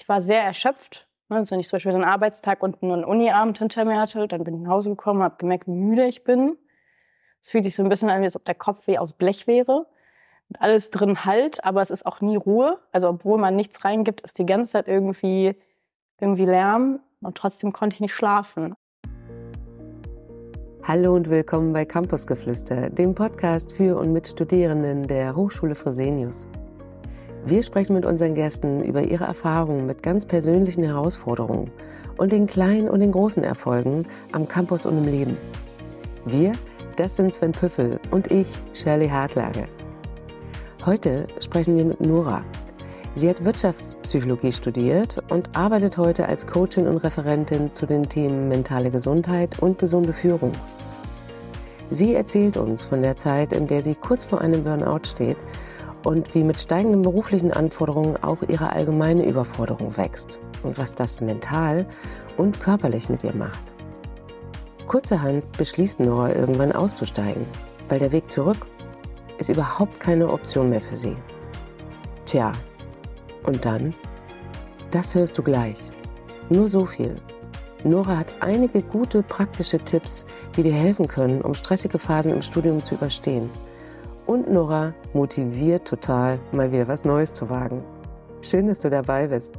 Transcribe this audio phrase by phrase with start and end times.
[0.00, 1.06] ich war sehr erschöpft.
[1.28, 1.36] Ne?
[1.36, 4.44] Also wenn ich zum Beispiel so einen Arbeitstag und einen Uniabend hinter mir hatte, dann
[4.44, 6.56] bin ich nach Hause gekommen, habe gemerkt, wie müde ich bin.
[7.40, 9.86] Es fühlt sich so ein bisschen an, als ob der Kopf wie aus Blech wäre.
[10.48, 12.78] Und alles drin halt, aber es ist auch nie Ruhe.
[12.92, 15.54] Also obwohl man nichts reingibt, ist die ganze Zeit irgendwie,
[16.18, 18.74] irgendwie Lärm und trotzdem konnte ich nicht schlafen.
[20.82, 26.48] Hallo und willkommen bei Campusgeflüster, dem Podcast für und mit Studierenden der Hochschule Fresenius.
[27.46, 31.70] Wir sprechen mit unseren Gästen über ihre Erfahrungen mit ganz persönlichen Herausforderungen
[32.18, 35.38] und den kleinen und den großen Erfolgen am Campus und im Leben.
[36.26, 36.52] Wir,
[36.96, 39.66] das sind Sven Püffel und ich, Shirley Hartlage.
[40.84, 42.44] Heute sprechen wir mit Nora.
[43.14, 48.90] Sie hat Wirtschaftspsychologie studiert und arbeitet heute als Coachin und Referentin zu den Themen mentale
[48.90, 50.52] Gesundheit und gesunde Führung.
[51.90, 55.38] Sie erzählt uns von der Zeit, in der sie kurz vor einem Burnout steht
[56.04, 61.86] und wie mit steigenden beruflichen Anforderungen auch ihre allgemeine Überforderung wächst und was das mental
[62.36, 63.74] und körperlich mit ihr macht.
[64.86, 67.46] Kurzerhand beschließt Nora irgendwann auszusteigen,
[67.88, 68.66] weil der Weg zurück
[69.38, 71.16] ist überhaupt keine Option mehr für sie.
[72.24, 72.52] Tja,
[73.44, 73.94] und dann?
[74.90, 75.90] Das hörst du gleich.
[76.48, 77.16] Nur so viel.
[77.84, 80.26] Nora hat einige gute praktische Tipps,
[80.56, 83.48] die dir helfen können, um stressige Phasen im Studium zu überstehen
[84.26, 87.82] und Nora motiviert total, mal wieder was Neues zu wagen.
[88.42, 89.54] Schön, dass du dabei bist.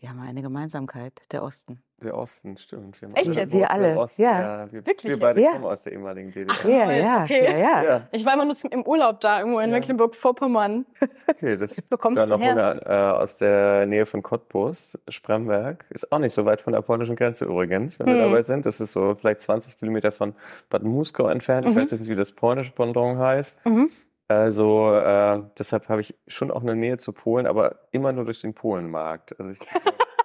[0.00, 1.82] Wir haben eine Gemeinsamkeit, der Osten.
[2.02, 2.98] Der Osten, stimmt.
[3.02, 3.52] Wir Echt jetzt?
[3.52, 4.40] Wir alle, Osten, ja.
[4.64, 4.72] ja.
[4.72, 5.50] Wir, Wirklich wir beide Ja.
[5.52, 6.46] kommen aus der ehemaligen DDR.
[6.58, 7.44] Ach, Ja, ja, okay.
[7.44, 7.84] ja, ja.
[7.84, 8.08] ja.
[8.10, 9.76] Ich war immer nur im Urlaub da, irgendwo in Ja.
[9.76, 10.86] Mecklenburg-Vorpommern.
[11.28, 12.52] Okay, das Wo kommst dann du noch her?
[12.52, 15.84] eine, äh, aus der Nähe von Cottbus, Spremberg.
[15.90, 18.20] Ist auch nicht so weit von der polnischen Grenze übrigens, wenn wir Hm.
[18.30, 18.64] dabei sind.
[18.64, 20.34] Das ist so vielleicht 20 Kilometer von
[20.70, 21.66] Bad Muskau entfernt.
[21.66, 21.80] Ich Mhm.
[21.80, 23.66] weiß jetzt nicht, wie das polnische Pendant heißt.
[23.66, 23.90] Mhm.
[24.30, 28.40] Also äh, deshalb habe ich schon auch eine Nähe zu Polen, aber immer nur durch
[28.40, 29.38] den Polenmarkt.
[29.40, 29.58] Also ich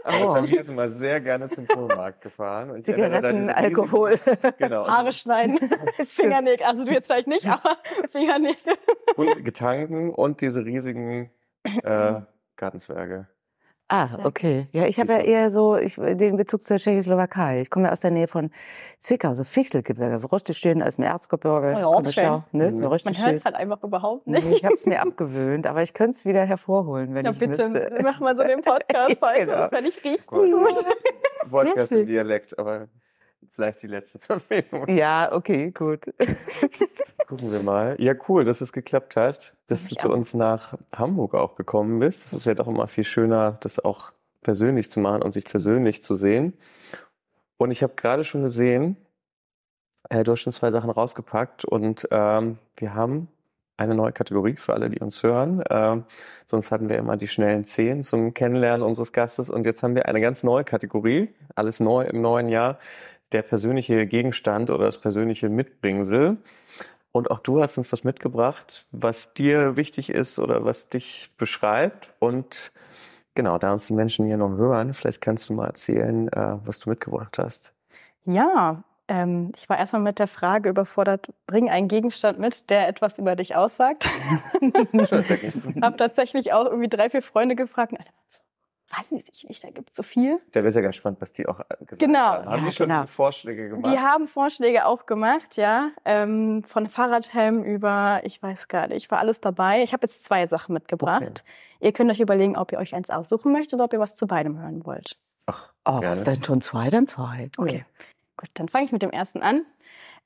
[0.07, 0.11] Oh.
[0.11, 2.69] Meine Familie ist immer sehr gerne zum Polenmarkt gefahren.
[2.69, 4.19] Und Zigaretten, Alkohol.
[4.59, 4.87] Genau.
[4.87, 5.57] Haare schneiden,
[5.99, 6.63] Fingernägel.
[6.63, 7.77] Also du jetzt vielleicht nicht, aber
[8.11, 8.75] Fingernägel.
[9.15, 11.31] Und getanken und diese riesigen
[11.63, 12.21] äh,
[12.55, 13.27] Gartenzwerge.
[13.87, 14.67] Ah, okay.
[14.71, 17.61] Ja, ich habe ja eher so ich, den Bezug zur Tschechoslowakei.
[17.61, 18.49] Ich komme ja aus der Nähe von
[18.97, 21.75] Zwickau, so Fichtelgebirge, so richtig schön als im Erzgebirge.
[21.85, 22.23] Oh ja, schön.
[22.23, 22.71] ja, ne?
[22.71, 22.83] Mhm.
[22.85, 24.43] richtig Man hört es halt einfach überhaupt nicht.
[24.43, 27.37] Nee, ich habe es mir abgewöhnt, aber ich könnte es wieder hervorholen, wenn Ja, ich
[27.37, 27.99] bitte, müsste.
[28.01, 29.51] mach mal so den Podcast Ja, genau.
[29.53, 30.51] Das werde ich richtig Gott.
[30.51, 30.85] gut.
[31.51, 32.87] Podcast im Dialekt, aber
[33.55, 34.95] vielleicht die letzten fünf Minuten.
[34.95, 36.01] Ja, okay, gut.
[37.27, 37.95] Gucken wir mal.
[37.99, 42.23] Ja, cool, dass es geklappt hat, dass du zu uns nach Hamburg auch gekommen bist.
[42.23, 44.11] Das ist ja doch immer viel schöner, das auch
[44.43, 46.53] persönlich zu machen und sich persönlich zu sehen.
[47.57, 48.97] Und ich habe gerade schon gesehen,
[50.09, 53.29] äh, du hast schon zwei Sachen rausgepackt und ähm, wir haben
[53.77, 55.63] eine neue Kategorie für alle, die uns hören.
[55.69, 56.05] Ähm,
[56.45, 60.07] sonst hatten wir immer die schnellen zehn zum Kennenlernen unseres Gastes und jetzt haben wir
[60.07, 62.79] eine ganz neue Kategorie, alles neu im neuen Jahr,
[63.31, 66.37] der persönliche Gegenstand oder das persönliche Mitbringsel.
[67.11, 72.09] Und auch du hast uns was mitgebracht, was dir wichtig ist oder was dich beschreibt.
[72.19, 72.73] Und
[73.35, 76.79] genau, da uns die Menschen hier noch hören, vielleicht kannst du mal erzählen, äh, was
[76.79, 77.73] du mitgebracht hast.
[78.25, 83.19] Ja, ähm, ich war erstmal mit der Frage überfordert, bring einen Gegenstand mit, der etwas
[83.19, 84.09] über dich aussagt.
[84.91, 85.11] Ging's.
[85.81, 87.93] Habe tatsächlich auch irgendwie drei, vier Freunde gefragt.
[88.91, 90.39] Weiß ich nicht, da gibt es so viel.
[90.51, 92.19] Da wäre ja ganz spannend, was die auch äh, gesagt Genau.
[92.19, 92.45] haben.
[92.45, 93.05] Haben Ja, die schon genau.
[93.07, 93.87] Vorschläge gemacht?
[93.91, 95.89] Die haben Vorschläge auch gemacht, ja.
[96.05, 99.81] Ähm, von Fahrradhelm über, ich weiß gar nicht, war alles dabei.
[99.81, 101.23] Ich habe jetzt zwei Sachen mitgebracht.
[101.23, 101.33] Okay.
[101.81, 104.27] Ihr könnt euch überlegen, ob ihr euch eins aussuchen möchtet oder ob ihr was zu
[104.27, 105.17] beidem hören wollt.
[105.47, 106.25] Ach, Oh, gerne.
[106.25, 107.49] wenn schon zwei, dann zwei.
[107.57, 107.85] Okay.
[108.37, 109.65] Gut, dann fange ich mit dem ersten an.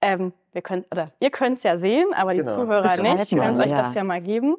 [0.02, 2.56] Ähm, wir können, oder ihr könnt es ja sehen, aber die Genau.
[2.56, 3.31] Zuhörer nicht.
[3.31, 3.78] Ich kann mal, euch ja.
[3.78, 4.56] das ja mal geben.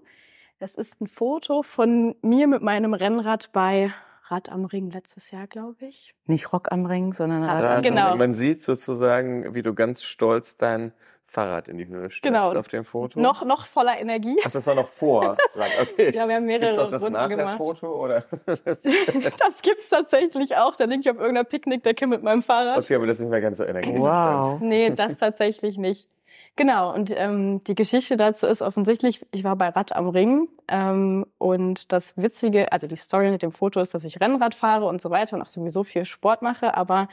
[0.61, 3.91] Das ist ein Foto von mir mit meinem Rennrad bei
[4.29, 6.15] Rad am Ring letztes Jahr, glaube ich.
[6.27, 8.11] Nicht Rock am Ring, sondern Rad Da, am genau.
[8.11, 8.19] Ring.
[8.19, 10.93] Man sieht sozusagen, wie du ganz stolz dein
[11.25, 12.53] Fahrrad in die Höhe stellst Genau.
[12.53, 13.19] auf dem Foto.
[13.21, 14.37] Noch, noch voller Energie.
[14.45, 15.37] Ach, das war noch vor.
[15.81, 16.11] Okay.
[16.15, 17.39] Ja, wir haben Gibt's mehrere auch das Runden gemacht.
[17.59, 18.05] Nachher-Foto?
[18.05, 18.25] Oder?
[18.47, 20.77] Das- Das gibt's tatsächlich auch.
[20.77, 22.79] Da liege ich auf irgendeiner Picknickdecke mit meinem Fahrrad.
[22.85, 23.99] okay, aber das ist nicht mehr ganz so energetisch.
[23.99, 24.61] Wow.
[24.61, 26.07] Nee, das tatsächlich nicht.
[26.57, 31.25] Genau, und ähm, die Geschichte dazu ist offensichtlich, ich war bei Rad am Ring ähm,
[31.39, 35.01] und das Witzige, also die Story mit dem Foto ist, dass ich Rennrad fahre und
[35.01, 37.09] so weiter und auch sowieso viel Sport mache, aber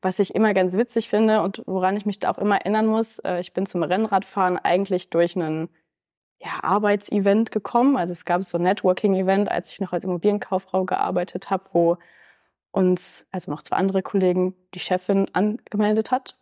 [0.00, 3.18] was ich immer ganz witzig finde und woran ich mich da auch immer erinnern muss,
[3.20, 5.70] äh, ich bin zum Rennradfahren eigentlich durch einen
[6.40, 7.96] ja, Arbeitsevent gekommen.
[7.96, 11.96] Also es gab so ein Networking-Event, als ich noch als Immobilienkauffrau gearbeitet habe, wo
[12.70, 16.36] uns, also noch zwei andere Kollegen, die Chefin angemeldet hat.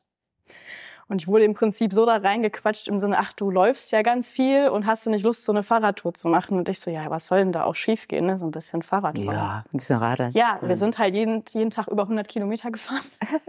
[1.12, 4.30] Und ich wurde im Prinzip so da reingequatscht im Sinne, ach, du läufst ja ganz
[4.30, 6.56] viel und hast du nicht Lust, so eine Fahrradtour zu machen?
[6.56, 8.38] Und ich so, ja, was soll denn da auch schief gehen, ne?
[8.38, 9.30] So ein bisschen Fahrradfahren.
[9.30, 10.32] Ja, ein bisschen radeln.
[10.32, 13.04] Ja, wir sind halt jeden, jeden Tag über 100 Kilometer gefahren.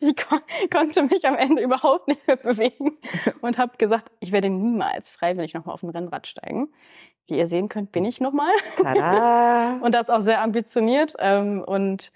[0.00, 0.40] Ich kon
[0.72, 2.98] konnte mich am Ende überhaupt nicht mehr bewegen
[3.42, 6.68] und habe gesagt, ich werde niemals freiwillig nochmal auf ein Rennrad steigen.
[7.28, 8.50] Wie ihr sehen könnt, bin ich nochmal.
[8.74, 9.78] Tada!
[9.82, 11.14] Und das auch sehr ambitioniert.
[11.20, 12.10] Ähm, und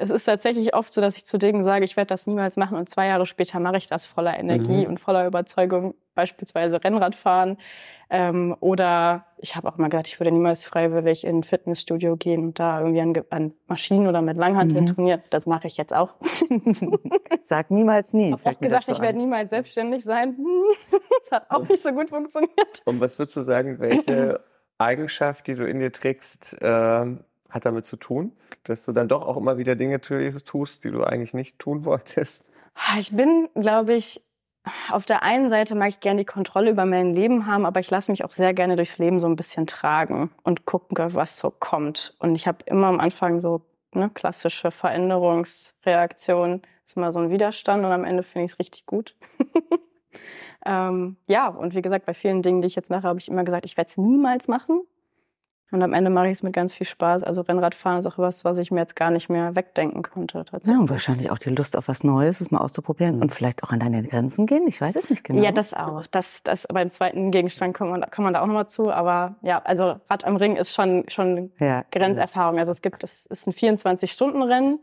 [0.00, 2.76] es ist tatsächlich oft so, dass ich zu Dingen sage, ich werde das niemals machen
[2.78, 4.90] und zwei Jahre später mache ich das voller Energie Mhm.
[4.90, 7.58] und voller Überzeugung, beispielsweise Rennrad fahren.
[8.10, 12.44] Ähm, oder ich habe auch mal gesagt, ich würde niemals freiwillig in ein Fitnessstudio gehen
[12.46, 14.86] und da irgendwie an, an Maschinen oder mit Langhanteln Mhm.
[14.94, 15.22] trainieren.
[15.30, 16.14] Das mache ich jetzt auch.
[17.42, 18.34] Sag niemals nie.
[18.34, 20.36] Ich habe gesagt, ich werde niemals selbstständig sein.
[21.30, 22.82] Das hat auch nicht so gut funktioniert.
[22.86, 24.40] Und was würdest du sagen, welche
[24.78, 28.32] Eigenschaft, die du in dir trägst, ähm, hat damit zu tun,
[28.64, 31.84] dass du dann doch auch immer wieder Dinge tu- tust, die du eigentlich nicht tun
[31.84, 32.50] wolltest?
[32.98, 34.22] Ich bin, glaube ich,
[34.90, 37.90] auf der einen Seite mag ich gerne die Kontrolle über mein Leben haben, aber ich
[37.90, 41.50] lasse mich auch sehr gerne durchs Leben so ein bisschen tragen und gucke, was so
[41.50, 42.14] kommt.
[42.18, 43.62] Und ich habe immer am Anfang so
[43.94, 48.86] ne, klassische Veränderungsreaktionen, ist immer so ein Widerstand und am Ende finde ich es richtig
[48.86, 49.16] gut.
[50.66, 53.44] ähm, ja, und wie gesagt, bei vielen Dingen, die ich jetzt mache, habe ich immer
[53.44, 54.82] gesagt, ich werde es niemals machen.
[55.70, 57.22] Und am Ende mache ich es mit ganz viel Spaß.
[57.24, 60.38] Also Rennradfahren ist auch was, was ich mir jetzt gar nicht mehr wegdenken konnte.
[60.38, 60.80] Ja, Tatsächlich.
[60.80, 63.80] und wahrscheinlich auch die Lust auf was Neues, es mal auszuprobieren und vielleicht auch an
[63.80, 64.66] deine Grenzen gehen.
[64.66, 65.42] Ich weiß es nicht genau.
[65.42, 66.06] Ja, das auch.
[66.06, 68.90] Das, das beim zweiten Gegenstand kommt man, kommt man da auch nochmal zu.
[68.90, 71.84] Aber ja, also Rad am Ring ist schon, schon ja.
[71.92, 72.58] Grenzerfahrung.
[72.58, 74.80] Also es gibt, das ist ein 24-Stunden-Rennen.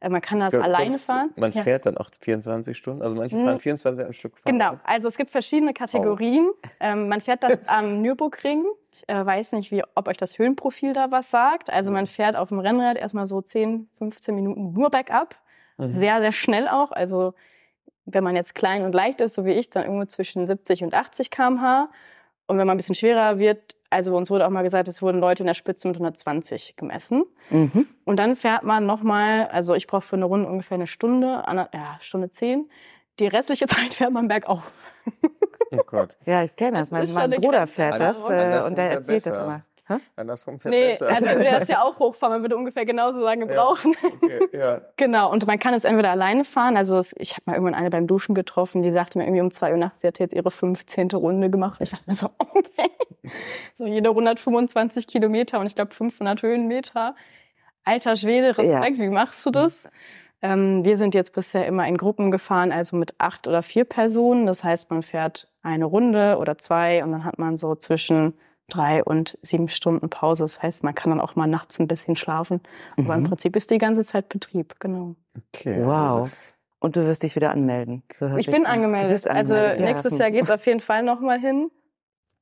[0.00, 1.30] Äh, Man kann das Ja, alleine das- fahren.
[1.36, 1.62] Man Ja.
[1.62, 3.02] fährt dann auch 24 Stunden.
[3.02, 4.36] Also manche fahren 24 am Stück.
[4.38, 4.52] fahren.
[4.58, 6.50] Genau, also es gibt verschiedene Kategorien.
[6.80, 8.64] Ähm, man fährt das am Nürburgring.
[8.96, 11.68] Ich äh, weiß nicht, wie, ob euch das Höhenprofil da was sagt.
[11.70, 15.34] Also man fährt auf dem Rennrad erstmal so 10, 15 Minuten nur bergab.
[15.78, 15.90] Mhm.
[15.90, 16.92] Sehr, sehr schnell auch.
[16.92, 17.34] Also
[18.06, 20.94] wenn man jetzt klein und leicht ist, so wie ich, dann irgendwo zwischen 70 und
[20.94, 21.88] 80 km/h.
[22.46, 25.18] Und wenn man ein bisschen schwerer wird, also uns wurde auch mal gesagt, es wurden
[25.20, 27.24] Leute in der Spitze mit 120 gemessen.
[27.50, 27.88] Mhm.
[28.04, 31.70] Und dann fährt man nochmal, also ich brauche für eine Runde ungefähr eine Stunde, ander-
[31.72, 32.68] ja, Stunde zehn.
[33.18, 34.70] Die restliche Zeit fährt man bergauf.
[35.72, 36.16] Oh Gott.
[36.26, 36.90] Ja, ich kenne das.
[36.90, 39.62] Das Mein, mein Bruder fährt das äh, und der erzählt das immer.
[39.86, 39.96] Hä?
[40.16, 41.08] Andersrum fährt Nee, besser.
[41.08, 43.52] also der ist ja auch hochfahren, man würde ungefähr genauso lange Ja.
[43.64, 43.94] brauchen.
[44.22, 44.80] okay, ja.
[44.96, 47.90] Genau, und man kann es entweder alleine fahren, also es, ich habe mal irgendwann eine
[47.90, 50.50] beim Duschen getroffen, die sagte mir irgendwie um zwei Uhr nachts, sie hatte jetzt ihre
[50.50, 51.10] 15.
[51.10, 51.82] Runde gemacht.
[51.82, 52.90] Ich dachte mir so, okay.
[53.74, 57.14] So jede 125 Kilometer und ich glaube 500 Höhenmeter.
[57.84, 59.86] Alter Schwede, Respekt, wie machst du das?
[60.44, 64.46] Ähm, wir sind jetzt bisher immer in Gruppen gefahren, also mit acht oder vier Personen.
[64.46, 68.34] Das heißt, man fährt eine Runde oder zwei und dann hat man so zwischen
[68.68, 70.42] drei und sieben Stunden Pause.
[70.44, 72.60] Das heißt, man kann dann auch mal nachts ein bisschen schlafen.
[72.98, 73.28] Aber im Mhm.
[73.28, 75.14] Prinzip ist die ganze Zeit Betrieb, genau.
[75.54, 76.20] Okay, Wow.
[76.28, 78.02] das- Und du wirst dich wieder anmelden.
[78.12, 78.72] So Ich bin an.
[78.72, 79.26] Angemeldet.
[79.26, 79.86] Also angemeldet, ja.
[79.86, 81.70] nächstes Jahr geht's auf jeden Fall nochmal hin.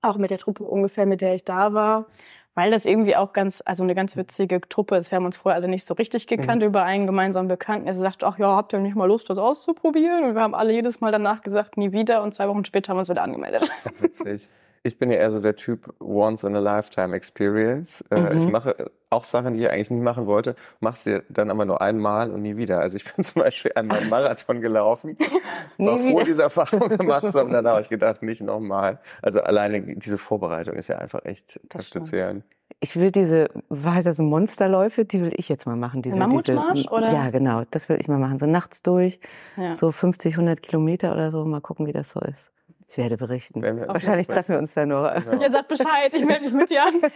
[0.01, 2.07] Auch mit der Truppe ungefähr, mit der ich da war.
[2.55, 5.11] Weil das irgendwie auch ganz, also eine ganz witzige Truppe ist.
[5.11, 7.87] Wir haben uns vorher alle nicht so richtig gekannt über einen gemeinsamen Bekannten.
[7.87, 10.25] Er sagt, ach ja, habt ihr nicht mal Lust, das auszuprobieren?
[10.25, 12.23] Und wir haben alle jedes Mal danach gesagt, nie wieder.
[12.23, 13.71] Und zwei Wochen später haben wir uns wieder angemeldet.
[14.01, 14.51] Witzig.
[14.85, 18.03] Ich bin ja eher so der Typ Once in a Lifetime Experience.
[18.11, 18.39] Äh, Mhm.
[18.39, 21.81] Ich mache auch Sachen, die ich eigentlich nie machen wollte, mach's dir dann aber nur
[21.81, 22.81] einmal und nie wieder.
[22.81, 25.17] Also ich bin zum Beispiel einmal einen Marathon gelaufen,
[25.79, 26.25] war froh, wieder.
[26.25, 27.53] diese Erfahrung gemacht zu haben.
[27.53, 28.99] Dann habe ich gedacht, nicht nochmal.
[29.21, 32.45] Also alleine diese Vorbereitung ist ja einfach echt praktizierend.
[32.81, 36.03] Ich will diese, war das Monsterläufe, die will ich jetzt mal machen.
[36.03, 37.13] Diese, Mammutmarsch, diese, oder?
[37.13, 37.63] Ja, genau.
[37.71, 38.39] Das will ich mal machen.
[38.39, 39.21] So nachts durch,
[39.57, 39.75] Ja.
[39.77, 41.45] so 50, 100 Kilometer oder so.
[41.45, 42.51] Mal gucken, wie das so ist.
[42.93, 43.63] Ich werde berichten.
[43.63, 45.11] Wenn wir- Wahrscheinlich treffen wir uns da nur.
[45.13, 45.43] Genau.
[45.43, 47.01] Ihr sagt Bescheid, ich melde mich mit dir an.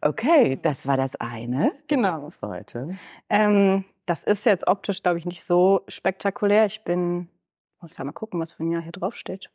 [0.00, 1.72] Okay, das war das eine.
[1.88, 2.30] genau.
[2.30, 2.96] Zweite.
[3.28, 6.66] Ähm, das ist jetzt optisch, glaube ich, nicht so spektakulär.
[6.66, 7.28] Ich bin,
[7.80, 9.50] muss ich grad mal gucken, was für ein Jahr hier drauf steht.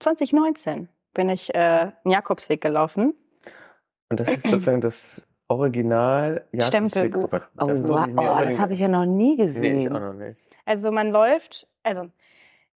[0.00, 3.14] 2019 bin ich äh, einen Jakobsweg gelaufen.
[4.10, 7.28] Und das ist sozusagen das Original Stempelbuch.
[7.32, 8.08] Oh Oh, das muss wow.
[8.40, 9.94] oh, das habe ich ja noch nie Nee, ich gesehen.
[9.94, 10.42] auch noch nicht.
[10.64, 12.10] Also man läuft, also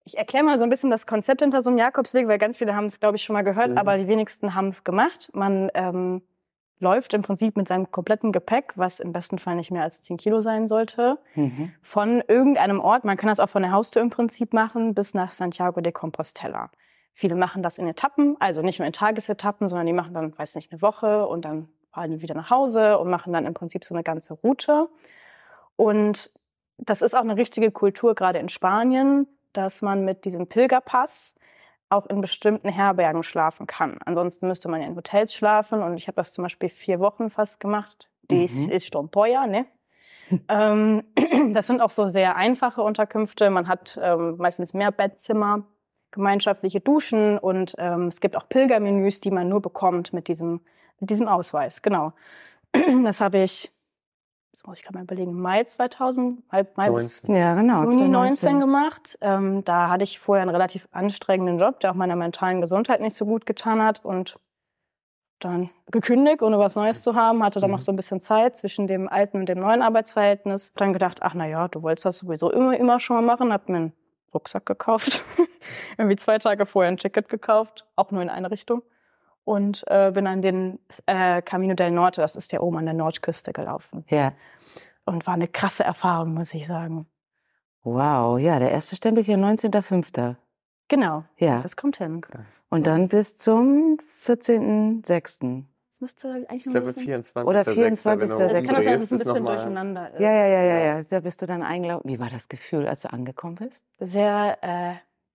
[0.04, 2.74] ich erkläre mal so ein bisschen das Konzept hinter so einem Jakobsweg, weil ganz viele
[2.76, 3.78] haben es, glaube ich, schon mal gehört, Mhm.
[3.78, 5.30] aber die wenigsten haben es gemacht.
[5.32, 6.22] Man ähm,
[6.78, 10.16] läuft im Prinzip mit seinem kompletten Gepäck, was im besten Fall nicht mehr als 10
[10.18, 11.72] Kilo sein sollte, Mhm.
[11.80, 15.32] von irgendeinem Ort, man kann das auch von der Haustür im Prinzip machen, bis nach
[15.32, 16.70] Santiago de Compostela.
[17.14, 20.56] Viele machen das in Etappen, also nicht nur in Tagesetappen, sondern die machen dann, weiß
[20.56, 23.84] nicht, eine Woche und dann fahren die wieder nach Hause und machen dann im Prinzip
[23.84, 24.88] so eine ganze Route.
[25.76, 26.30] Und
[26.76, 31.34] das ist auch eine richtige Kultur, gerade in Spanien, dass man mit diesem Pilgerpass
[31.88, 33.98] auch in bestimmten Herbergen schlafen kann.
[34.04, 37.30] Ansonsten müsste man ja in Hotels schlafen und ich habe das zum Beispiel vier Wochen
[37.30, 38.08] fast gemacht.
[38.30, 38.72] Dies Mhm.
[38.72, 39.66] ist schon teuer, ne?
[40.48, 41.04] ähm,
[41.54, 43.50] das sind auch so sehr einfache Unterkünfte.
[43.50, 45.64] Man hat ähm, meistens mehr Bettzimmer,
[46.10, 50.60] gemeinschaftliche Duschen und ähm, es gibt auch Pilgermenüs, die man nur bekommt mit diesem,
[51.00, 51.82] mit diesem Ausweis.
[51.82, 52.12] Genau.
[53.04, 53.70] Das habe ich,
[54.54, 57.34] das muss ich gerade mal überlegen, Mai 2000, Mai, Mai bis 19.
[57.34, 57.82] Ja, genau.
[57.82, 58.60] Juni 19 2019.
[58.60, 59.18] gemacht.
[59.20, 63.16] Ähm, da hatte ich vorher einen relativ anstrengenden Job, der auch meiner mentalen Gesundheit nicht
[63.16, 64.38] so gut getan hat und
[65.40, 67.76] dann gekündigt, ohne was Neues zu haben, hatte dann Mhm.
[67.76, 70.72] noch so ein bisschen Zeit zwischen dem alten und dem neuen Arbeitsverhältnis.
[70.76, 73.68] Dann gedacht, ach na ja, du wolltest das sowieso immer, immer schon mal machen, hab
[73.68, 73.92] mir einen
[74.32, 75.24] Rucksack gekauft,
[75.98, 78.82] irgendwie zwei Tage vorher ein Ticket gekauft, auch nur in eine Richtung
[79.44, 82.94] und äh, bin an den äh, Camino del Norte, das ist ja oben an der
[82.94, 84.32] Nordküste gelaufen Ja.
[85.04, 87.06] und war eine krasse Erfahrung, muss ich sagen.
[87.82, 90.36] Wow, ja, der erste Stempel hier 19.05.
[90.88, 91.60] Genau, Ja.
[91.62, 92.20] das kommt hin.
[92.70, 95.64] Und dann bis zum 14.06.
[95.90, 97.48] Das müsste eigentlich Ich noch glaube ein bisschen- 24.
[97.48, 98.28] Oder 24.
[98.28, 98.28] 24.
[98.28, 98.74] Das Sechster.
[98.74, 100.20] kann sein, dass es ein bisschen durcheinander ist.
[100.20, 101.02] Ja, ja, ja, ja, ja.
[101.08, 102.10] Da bist du dann eingelaufen.
[102.10, 103.84] Wie war das Gefühl, als du angekommen bist?
[104.00, 104.94] Sehr, äh,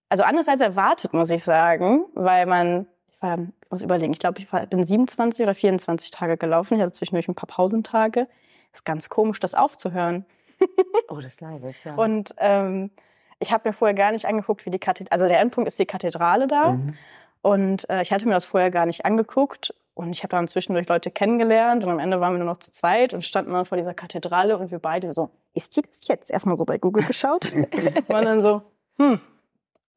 [0.09, 2.87] also anders als erwartet, muss ich sagen, weil man,
[3.19, 6.75] ich, war, ich muss überlegen, ich glaube, ich war, bin 27 oder 24 Tage gelaufen.
[6.75, 8.27] Ich hatte zwischendurch ein paar Pausentage.
[8.73, 10.25] Ist ganz komisch, das aufzuhören.
[11.07, 11.95] Oh, das glaube ich, ja.
[11.95, 12.91] Und ähm,
[13.39, 15.85] ich habe mir vorher gar nicht angeguckt, wie die Kathedrale, also der Endpunkt ist die
[15.85, 16.73] Kathedrale da.
[16.73, 16.95] Mhm.
[17.41, 19.73] Und äh, ich hatte mir das vorher gar nicht angeguckt.
[19.95, 22.71] Und ich habe dann zwischendurch Leute kennengelernt und am Ende waren wir nur noch zu
[22.71, 26.31] zweit und standen dann vor dieser Kathedrale und wir beide so, ist die das jetzt?
[26.31, 27.51] Erstmal so bei Google geschaut.
[28.07, 28.61] waren dann so,
[28.97, 29.19] hm,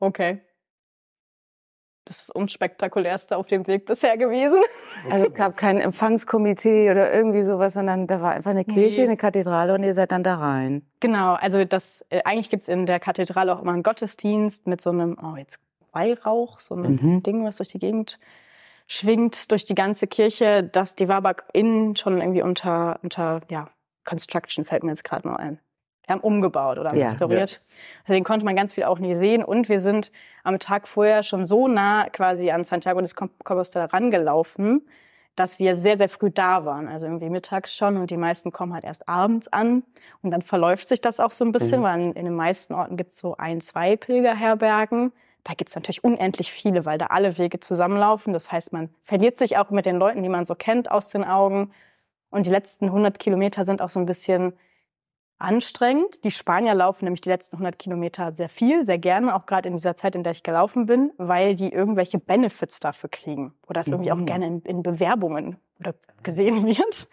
[0.00, 0.40] okay.
[2.04, 4.60] Das ist das unspektakulärste auf dem Weg bisher gewesen.
[5.10, 9.06] Also es gab kein Empfangskomitee oder irgendwie sowas, sondern da war einfach eine Kirche, Nee.
[9.08, 10.86] eine Kathedrale und ihr seid dann da rein.
[11.00, 14.90] Genau, also das, äh, eigentlich gibt's in der Kathedrale auch immer einen Gottesdienst mit so
[14.90, 15.58] einem, oh jetzt
[15.92, 17.22] Weihrauch, so einem Mhm.
[17.22, 18.18] Ding, was durch die Gegend
[18.86, 20.62] schwingt, durch die ganze Kirche.
[20.62, 23.68] Das, die war aber innen schon irgendwie unter, unter, ja,
[24.04, 25.58] Construction fällt mir jetzt gerade noch ein.
[26.06, 27.06] Wir haben umgebaut oder Ja.
[27.08, 27.60] restauriert.
[28.06, 29.44] Deswegen konnte man ganz viel auch nie sehen.
[29.44, 30.10] Und wir sind
[30.42, 33.10] am Tag vorher schon so nah quasi an Santiago de
[33.44, 34.86] Compostela rangelaufen,
[35.36, 36.88] dass wir sehr, sehr früh da waren.
[36.88, 39.84] Also irgendwie mittags schon und die meisten kommen halt erst abends an.
[40.22, 41.84] Und dann verläuft sich das auch so ein bisschen, Mhm.
[41.84, 45.12] weil in, in den meisten Orten gibt's so ein, zwei Pilgerherbergen.
[45.44, 48.32] Da gibt's natürlich unendlich viele, weil da alle Wege zusammenlaufen.
[48.32, 51.24] Das heißt, man verliert sich auch mit den Leuten, die man so kennt, aus den
[51.24, 51.72] Augen.
[52.30, 54.52] Und die letzten 100 Kilometer sind auch so ein bisschen
[55.42, 56.24] anstrengend.
[56.24, 59.74] Die Spanier laufen nämlich die letzten 100 Kilometer sehr viel, sehr gerne, auch gerade in
[59.74, 63.88] dieser Zeit, in der ich gelaufen bin, weil die irgendwelche Benefits dafür kriegen oder es
[63.88, 64.26] irgendwie auch Mhm.
[64.26, 67.08] gerne in, in Bewerbungen oder gesehen wird.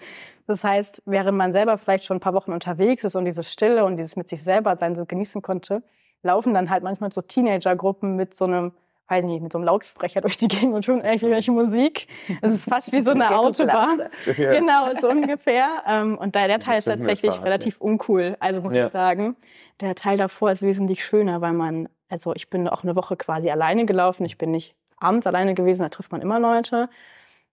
[0.47, 3.85] Das heißt, während man selber vielleicht schon ein paar Wochen unterwegs ist und diese Stille
[3.85, 5.83] und dieses mit sich selber sein so genießen konnte,
[6.23, 8.73] laufen dann halt manchmal so Teenagergruppen mit so einem
[9.09, 12.07] weiß ich nicht, mit so einem Lautsprecher durch die Gegend und hören irgendwelche Musik.
[12.41, 14.03] Es ist fast wie so eine Autobahn.
[14.37, 14.53] Ja.
[14.53, 15.83] Genau, so ungefähr.
[15.87, 18.85] Ähm, und da, der Teil ist tatsächlich relativ uncool, also muss Ja.
[18.85, 19.35] ich sagen.
[19.81, 23.49] Der Teil davor ist wesentlich schöner, weil man, also ich bin auch eine Woche quasi
[23.49, 24.25] alleine gelaufen.
[24.25, 26.89] Ich bin nicht abends alleine gewesen, da trifft man immer Leute.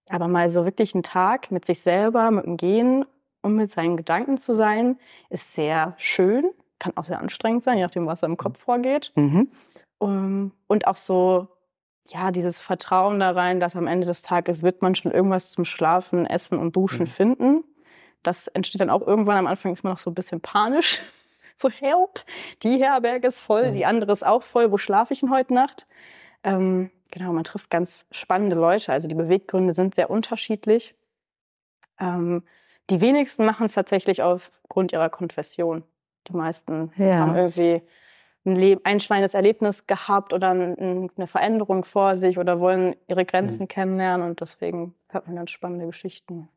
[0.08, 3.04] Aber mal so wirklich einen Tag mit sich selber, mit dem Gehen
[3.42, 4.98] und mit seinen Gedanken zu sein,
[5.30, 6.50] ist sehr schön.
[6.78, 9.12] Kann auch sehr anstrengend sein, je nachdem, was da im Kopf vorgeht.
[9.14, 9.48] Mhm.
[9.98, 11.48] Um, und auch so,
[12.08, 15.64] ja, dieses Vertrauen da rein, dass am Ende des Tages wird man schon irgendwas zum
[15.64, 17.10] Schlafen, Essen und Duschen Mhm.
[17.10, 17.64] finden.
[18.22, 19.36] Das entsteht dann auch irgendwann.
[19.38, 21.00] Am Anfang ist man noch so ein bisschen panisch.
[21.58, 22.22] So, help,
[22.62, 23.74] die Herberge ist voll, Mhm.
[23.76, 24.70] die andere ist auch voll.
[24.72, 25.86] Wo schlafe ich denn heute Nacht?
[26.44, 28.92] Ähm, genau, man trifft ganz spannende Leute.
[28.92, 30.94] Also die Beweggründe sind sehr unterschiedlich.
[31.98, 32.42] Ähm,
[32.90, 35.82] die wenigsten machen es tatsächlich aufgrund ihrer Konfession.
[36.28, 37.20] Die meisten Ja.
[37.20, 37.80] haben irgendwie
[38.46, 43.64] ein Leb einschneidendes Erlebnis gehabt oder ein, eine Veränderung vor sich oder wollen ihre Grenzen
[43.64, 43.68] Mhm.
[43.68, 46.48] kennenlernen und deswegen hört man dann spannende Geschichten.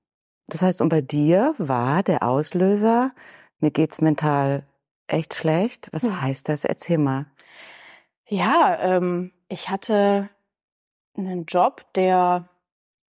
[0.47, 3.11] Das heißt, und bei dir war der Auslöser,
[3.59, 4.63] mir geht's mental
[5.07, 5.89] echt schlecht.
[5.91, 6.21] Was Hm.
[6.21, 6.63] heißt das?
[6.65, 7.25] Erzähl mal.
[8.27, 10.29] Ja, ähm, ich hatte
[11.17, 12.47] einen Job, der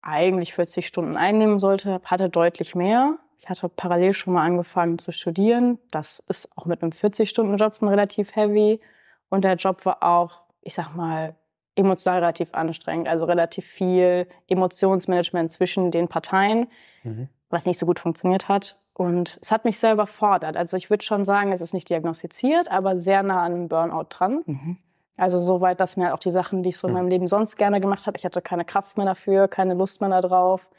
[0.02, 3.18] eigentlich 40 Stunden einnehmen sollte, hatte deutlich mehr.
[3.40, 5.80] Ich hatte parallel schon mal angefangen zu studieren.
[5.92, 8.82] Das ist auch mit einem 40-Stunden-Job schon relativ heavy.
[9.30, 11.36] Und der Job war auch, ich sag mal,
[11.76, 13.08] emotional relativ anstrengend.
[13.08, 16.68] Also relativ viel Emotionsmanagement zwischen den Parteien,
[17.04, 17.30] Mhm.
[17.50, 18.78] was nicht so gut funktioniert hat.
[18.94, 20.58] Und es hat mich sehr überfordert.
[20.58, 24.08] Also ich würde schon sagen, es ist nicht diagnostiziert, aber sehr nah an einem Burnout
[24.10, 24.42] dran.
[24.46, 24.78] Mhm.
[25.16, 27.00] Also soweit, dass mir auch die Sachen, die ich so in Mhm.
[27.00, 30.10] meinem Leben sonst gerne gemacht habe, ich hatte keine Kraft mehr dafür, keine Lust mehr
[30.10, 30.70] darauf.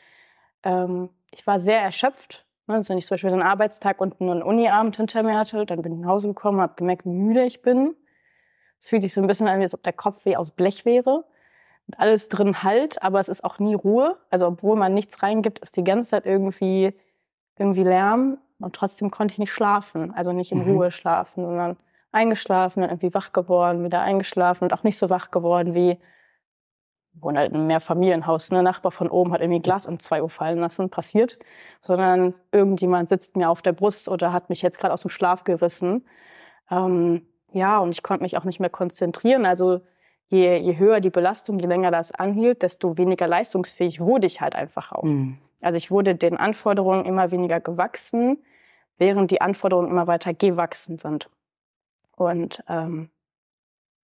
[0.62, 2.44] Ähm, ich war sehr erschöpft.
[2.70, 2.76] Ne?
[2.76, 5.66] Also wenn ich zum Beispiel so einen Arbeitstag und nur einen Uni-Abend hinter mir hatte,
[5.66, 7.94] dann bin ich nach Hause gekommen, habe gemerkt, wie müde ich bin.
[8.78, 11.24] Es fühlt sich so ein bisschen an, als ob der Kopf wie aus Blech wäre.
[11.86, 14.16] Und alles drin halt, aber es ist auch nie Ruhe.
[14.30, 16.94] Also obwohl man nichts reingibt, ist die ganze Zeit irgendwie,
[17.58, 18.38] irgendwie Lärm.
[18.60, 20.70] Und trotzdem konnte ich nicht schlafen, also nicht in Mhm.
[20.70, 21.76] Ruhe schlafen, sondern
[22.12, 25.98] eingeschlafen, dann irgendwie wach geworden, wieder eingeschlafen und auch nicht so wach geworden wie
[27.20, 30.22] wohne halt in einem Mehrfamilienhaus, ne, Nachbar von oben hat irgendwie ein Glas um zwei
[30.22, 31.38] Uhr fallen lassen, passiert,
[31.80, 35.44] sondern irgendjemand sitzt mir auf der Brust oder hat mich jetzt gerade aus dem Schlaf
[35.44, 36.06] gerissen.
[36.70, 39.46] Ähm, ja, und ich konnte mich auch nicht mehr konzentrieren.
[39.46, 39.80] Also
[40.28, 44.54] je, je höher die Belastung, je länger das anhielt, desto weniger leistungsfähig wurde ich halt
[44.54, 45.02] einfach auch.
[45.02, 45.38] Mhm.
[45.60, 48.38] Also ich wurde den Anforderungen immer weniger gewachsen,
[48.96, 51.28] während die Anforderungen immer weiter gewachsen sind.
[52.16, 53.10] Und ähm,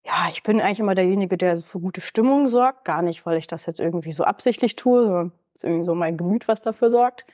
[0.05, 2.85] ja, ich bin eigentlich immer derjenige, der für gute Stimmung sorgt.
[2.85, 5.95] Gar nicht, weil ich das jetzt irgendwie so absichtlich tue, sondern es ist irgendwie so
[5.95, 7.25] mein Gemüt, was dafür sorgt.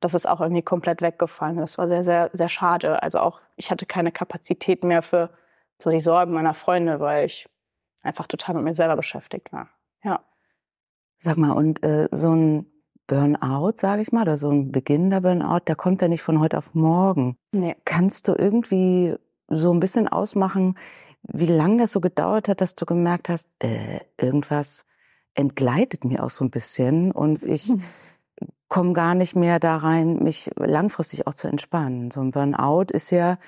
[0.00, 1.58] Das ist auch irgendwie komplett weggefallen.
[1.58, 3.02] Das war sehr, sehr, sehr schade.
[3.02, 5.30] Also auch, ich hatte keine Kapazität mehr für
[5.78, 7.48] so die Sorgen meiner Freunde, weil ich
[8.02, 9.68] einfach total mit mir selber beschäftigt war.
[10.04, 10.20] Ja.
[11.16, 12.66] Sag mal, und äh, so ein
[13.06, 16.56] Burnout, sage ich mal, oder so ein beginnender Burnout, der kommt ja nicht von heute
[16.56, 17.36] auf morgen.
[17.52, 17.76] Nee.
[17.84, 19.16] Kannst du irgendwie
[19.48, 20.76] so ein bisschen ausmachen,
[21.22, 24.84] wie lange das so gedauert hat, dass du gemerkt hast, äh, irgendwas
[25.34, 27.72] entgleitet mir auch so ein bisschen und ich
[28.68, 32.10] komme gar nicht mehr da rein, mich langfristig auch zu entspannen.
[32.10, 33.38] So ein Burnout ist ja,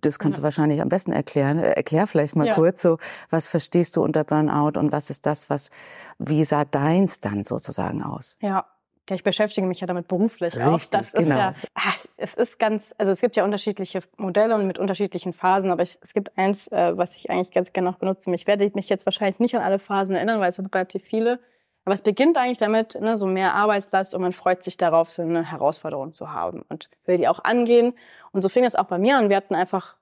[0.00, 0.40] das kannst Ja.
[0.40, 1.58] du wahrscheinlich am besten erklären.
[1.58, 2.54] Äh, Erklär vielleicht mal Ja.
[2.54, 2.98] kurz so,
[3.30, 5.70] was verstehst du unter Burnout und was ist das, was,
[6.18, 8.36] wie sah deins dann sozusagen aus?
[8.40, 8.66] Ja.
[9.08, 10.74] Ja, ich beschäftige mich ja damit beruflich auch.
[10.74, 11.36] Richtig, Das ist genau.
[11.36, 15.70] ja, ach, es ist ganz, also es gibt ja unterschiedliche Modelle und mit unterschiedlichen Phasen,
[15.70, 18.32] aber ich, es gibt eins, äh, was ich eigentlich ganz gerne noch benutze.
[18.34, 21.38] Ich werde mich jetzt wahrscheinlich nicht an alle Phasen erinnern, weil es sind relativ viele.
[21.84, 25.20] Aber es beginnt eigentlich damit, ne, so mehr Arbeitslast und man freut sich darauf, so
[25.20, 27.92] eine Herausforderung zu haben und will die auch angehen.
[28.32, 29.28] Und so fing es auch bei mir an.
[29.28, 29.96] Wir hatten einfach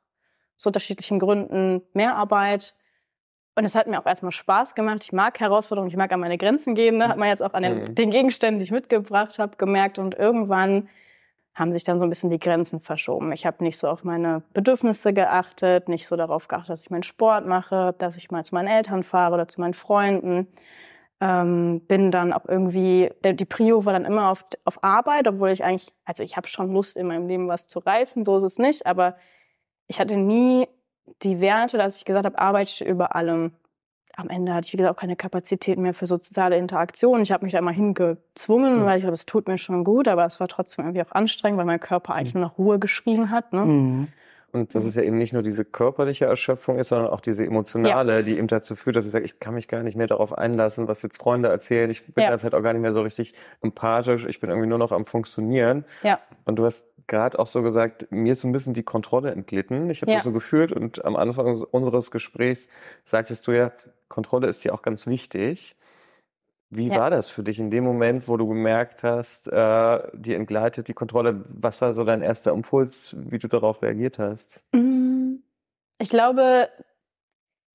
[0.57, 2.77] aus unterschiedlichen Gründen mehr Arbeit.
[3.55, 5.01] Und es hat mir auch erstmal Spaß gemacht.
[5.05, 6.97] Ich mag Herausforderungen, ich mag an meine Grenzen gehen.
[6.97, 7.09] Ne?
[7.09, 7.95] Hat man jetzt auch an den, Mhm.
[7.95, 9.99] den Gegenständen, die ich mitgebracht habe, gemerkt.
[9.99, 10.89] Und irgendwann
[11.55, 13.31] haben sich dann so ein bisschen die Grenzen verschoben.
[13.33, 17.03] Ich habe nicht so auf meine Bedürfnisse geachtet, nicht so darauf geachtet, dass ich meinen
[17.03, 20.49] Sport mache, dass ich mal zu meinen Eltern fahre oder zu meinen Freunden.
[21.21, 25.63] Ähm, bin dann auch irgendwie, die Prio war dann immer auf, auf Arbeit, obwohl ich
[25.63, 28.59] eigentlich, also ich habe schon Lust in meinem Leben was zu reißen, so ist es
[28.59, 29.17] nicht, aber
[29.87, 30.67] ich hatte nie
[31.23, 33.53] die Werte, dass ich gesagt habe, Arbeit steht über allem.
[34.15, 37.23] Am Ende hatte ich, wie gesagt, auch keine Kapazität mehr für soziale Interaktion.
[37.23, 38.85] Ich habe mich da immer hingezwungen, Mhm.
[38.85, 41.59] weil ich glaube, es tut mir schon gut, aber es war trotzdem irgendwie auch anstrengend,
[41.59, 43.53] weil mein Körper eigentlich nur nach Ruhe geschrien hat.
[43.55, 43.65] Ne?
[43.65, 44.09] Mhm.
[44.53, 48.23] Und dass es ja eben nicht nur diese körperliche Erschöpfung ist, sondern auch diese emotionale,
[48.23, 50.89] die eben dazu führt, dass ich sage, ich kann mich gar nicht mehr darauf einlassen,
[50.89, 51.89] was jetzt Freunde erzählen.
[51.91, 52.31] Ich bin Ja.
[52.31, 54.27] dann vielleicht auch gar nicht mehr so richtig empathisch.
[54.27, 55.87] Ich bin irgendwie nur noch am Funktionieren.
[56.03, 56.21] Ja.
[56.45, 59.89] Und du hast gerade auch so gesagt, mir ist so ein bisschen die Kontrolle entglitten.
[59.89, 60.19] Ich habe Ja.
[60.19, 62.69] das so gefühlt und am Anfang unseres Gesprächs
[63.05, 63.73] sagtest du ja,
[64.09, 65.77] Kontrolle ist dir auch ganz wichtig.
[66.75, 67.01] Wie Ja.
[67.01, 70.95] war das für dich in dem Moment, wo du gemerkt hast, äh, dir entgleitet die
[70.95, 71.45] Kontrolle?
[71.49, 74.63] Was war so dein erster Impuls, wie du darauf reagiert hast?
[74.75, 75.35] Mm,
[75.99, 76.71] Ich glaube,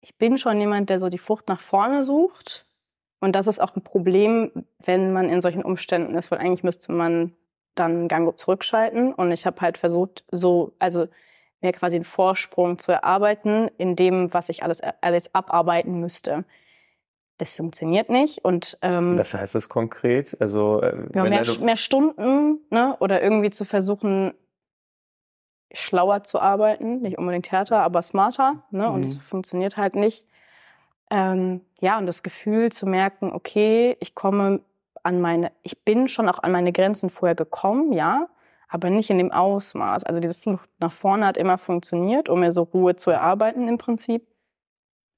[0.01, 2.65] ich bin schon jemand, der so die Flucht nach vorne sucht.
[3.19, 4.51] Und das ist auch ein Problem,
[4.83, 7.35] wenn man in solchen Umständen ist, weil eigentlich müsste man
[7.75, 9.13] dann einen Gang zurückschalten.
[9.13, 11.07] Und ich habe halt versucht, so, also
[11.61, 16.45] mir quasi einen Vorsprung zu erarbeiten in dem, was ich alles, alles abarbeiten müsste.
[17.37, 18.43] Das funktioniert nicht.
[18.43, 20.35] Und ähm, Was heißt das konkret?
[20.39, 22.95] Also äh, ja, mehr, du- mehr Stunden, ne?
[22.99, 24.33] Oder irgendwie zu versuchen,
[25.71, 28.89] schlauer zu arbeiten, nicht unbedingt härter, aber smarter, ne?
[28.89, 29.03] Und Mhm.
[29.05, 30.25] es funktioniert halt nicht.
[31.11, 34.61] Ähm, ja, und das Gefühl zu merken, okay, ich komme
[35.03, 38.27] an meine, ich bin schon auch an meine Grenzen vorher gekommen, ja,
[38.67, 40.03] aber nicht in dem Ausmaß.
[40.03, 43.77] Also diese Flucht nach vorne hat immer funktioniert, um mir so Ruhe zu erarbeiten im
[43.77, 44.27] Prinzip.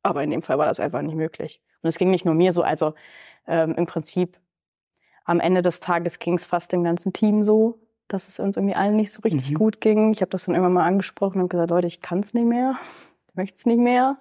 [0.04, 1.62] Aber in dem Fall war das einfach nicht möglich.
[1.82, 2.94] Und es ging nicht nur mir so, also
[3.48, 4.38] ähm, im Prinzip
[5.26, 8.76] am Ende des Tages ging es fast dem ganzen Team so, dass es uns irgendwie
[8.76, 9.56] allen nicht so richtig Mhm.
[9.56, 10.12] gut ging.
[10.14, 12.76] Ich habe das dann immer mal angesprochen und gesagt, Leute, ich kann es nicht mehr,
[13.30, 14.18] ich möchte es nicht mehr.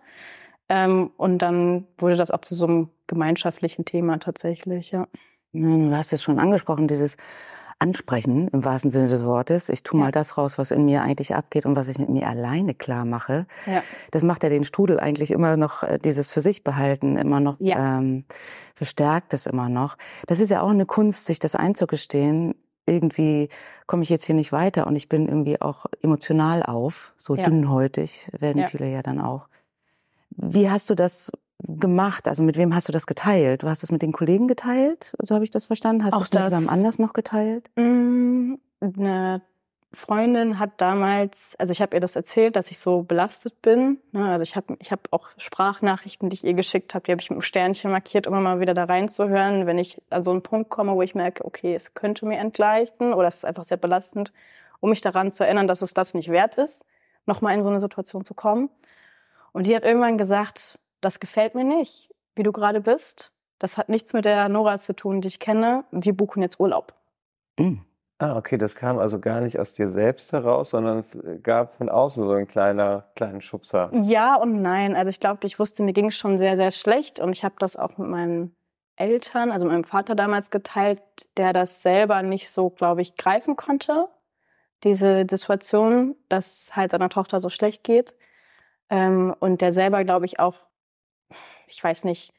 [0.69, 5.07] Ähm, und dann wurde das auch zu so einem gemeinschaftlichen Thema tatsächlich, ja.
[5.53, 7.17] Du hast es schon angesprochen, dieses
[7.81, 9.69] Ansprechen im wahrsten Sinne des Wortes.
[9.69, 10.07] Ich tue Ja.
[10.07, 13.05] mal das raus, was in mir eigentlich abgeht und was ich mit mir alleine klar
[13.05, 13.47] mache.
[13.67, 13.83] Ja.
[14.11, 17.57] Das macht ja den Strudel eigentlich immer noch, äh, dieses für sich behalten, immer noch
[17.61, 17.99] Ja.
[17.99, 18.25] ähm,
[18.75, 19.97] verstärkt es immer noch.
[20.27, 22.55] Das ist ja auch eine Kunst, sich das einzugestehen.
[22.87, 23.49] Irgendwie
[23.87, 27.45] komme ich jetzt hier nicht weiter und ich bin irgendwie auch emotional auf, so Ja.
[27.45, 29.49] dünnhäutig werden viele ja dann auch.
[30.31, 32.29] Wie hast du das gemacht?
[32.29, 33.63] Also mit wem hast du das geteilt?
[33.63, 36.05] Du hast es mit den Kollegen geteilt, so habe ich das verstanden.
[36.05, 36.51] Hast du es mit das.
[36.53, 37.71] jemandem anders noch geteilt?
[37.77, 39.43] Mm, Eine
[39.93, 43.99] Freundin hat damals, also ich habe ihr das erzählt, dass ich so belastet bin.
[44.13, 47.23] ne, Also ich habe ich hab auch Sprachnachrichten, die ich ihr geschickt habe, die habe
[47.23, 50.31] ich mit einem Sternchen markiert, um immer mal wieder da reinzuhören, wenn ich an so
[50.31, 53.65] einen Punkt komme, wo ich merke, okay, es könnte mir entgleichen oder es ist einfach
[53.65, 54.33] sehr belastend.
[54.81, 56.85] um mich daran zu erinnern, dass es das nicht wert ist,
[57.27, 58.69] nochmal in so eine Situation zu kommen.
[59.53, 63.33] Und die hat irgendwann gesagt, das gefällt mir nicht, wie du gerade bist.
[63.59, 65.85] Das hat nichts mit der Nora zu tun, die ich kenne.
[65.91, 66.95] Wir buchen jetzt Urlaub.
[67.59, 67.85] Mhm.
[68.21, 71.89] Ah, okay, das kam also gar nicht aus dir selbst heraus, sondern es gab von
[71.89, 73.91] außen so einen kleiner, kleinen Schubser.
[73.93, 74.97] Ja und nein.
[74.97, 77.55] Also ich glaube, ich wusste, mir ging es schon sehr, sehr schlecht und ich habe
[77.61, 78.57] das auch mit meinen
[78.97, 81.01] Eltern, also meinem Vater damals geteilt,
[81.37, 84.09] der das selber nicht so, glaube ich, greifen konnte.
[84.83, 88.17] Diese Situation, dass halt seiner Tochter so schlecht geht.
[88.91, 90.57] Ähm, und der selber, glaube ich, auch,
[91.69, 92.33] ich weiß nicht,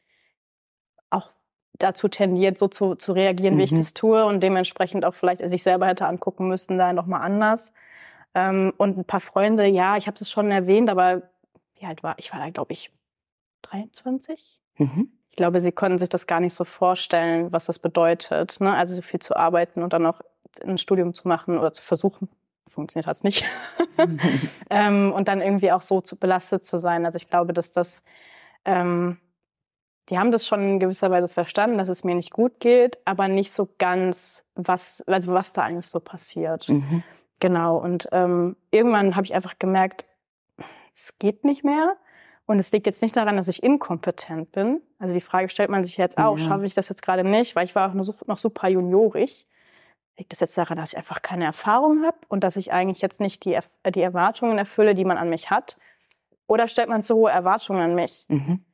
[1.09, 1.31] auch
[1.73, 3.59] dazu tendiert, so zu, zu reagieren, mhm.
[3.59, 3.77] wie ich mhm.
[3.77, 7.73] das tue und dementsprechend auch vielleicht sich selber hätte angucken müssen, da nochmal anders.
[8.35, 11.23] Ähm, und ein paar Freunde, ja, ich habe es schon erwähnt, aber
[11.79, 12.31] wie alt war ich?
[12.31, 12.91] war da, glaube ich,
[13.63, 14.59] 23.
[14.77, 15.11] Mhm.
[15.29, 18.59] Ich glaube, sie konnten sich das gar nicht so vorstellen, was das bedeutet.
[18.59, 18.73] Ne?
[18.73, 20.21] Also so viel zu arbeiten und dann auch
[20.63, 22.27] ein Studium zu machen oder zu versuchen.
[22.67, 23.45] Funktioniert hat's nicht.
[24.69, 27.05] ähm, und dann irgendwie auch so zu belastet zu sein.
[27.05, 28.03] Also ich glaube, dass das
[28.69, 29.17] ähm,
[30.10, 33.27] die haben das schon in gewisser Weise verstanden, dass es mir nicht gut geht, aber
[33.27, 36.69] nicht so ganz, was, also was da eigentlich so passiert.
[36.69, 37.03] Mhm.
[37.39, 37.77] Genau.
[37.77, 40.05] Und ähm, irgendwann habe ich einfach gemerkt,
[40.95, 41.95] es geht nicht mehr.
[42.45, 44.82] Und es liegt jetzt nicht daran, dass ich inkompetent bin.
[44.97, 46.43] Also die Frage stellt man sich jetzt auch, ja.
[46.43, 49.47] schaffe ich das jetzt gerade nicht, weil ich war auch noch, noch super juniorig.
[50.17, 53.21] Liegt das jetzt daran, dass ich einfach keine Erfahrung habe und dass ich eigentlich jetzt
[53.21, 53.58] nicht die,
[53.93, 55.77] die Erwartungen erfülle, die man an mich hat?
[56.49, 58.25] Oder stellt man zu hohe Erwartungen an mich?
[58.27, 58.65] Mhm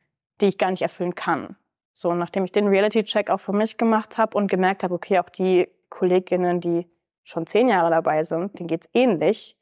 [0.41, 1.55] die ich gar nicht erfüllen kann.
[1.93, 5.29] So, nachdem ich den Reality-Check auch für mich gemacht habe und gemerkt habe, okay, auch
[5.29, 6.87] die Kolleginnen, die
[7.23, 9.57] schon zehn Jahre dabei sind, denen geht's ähnlich,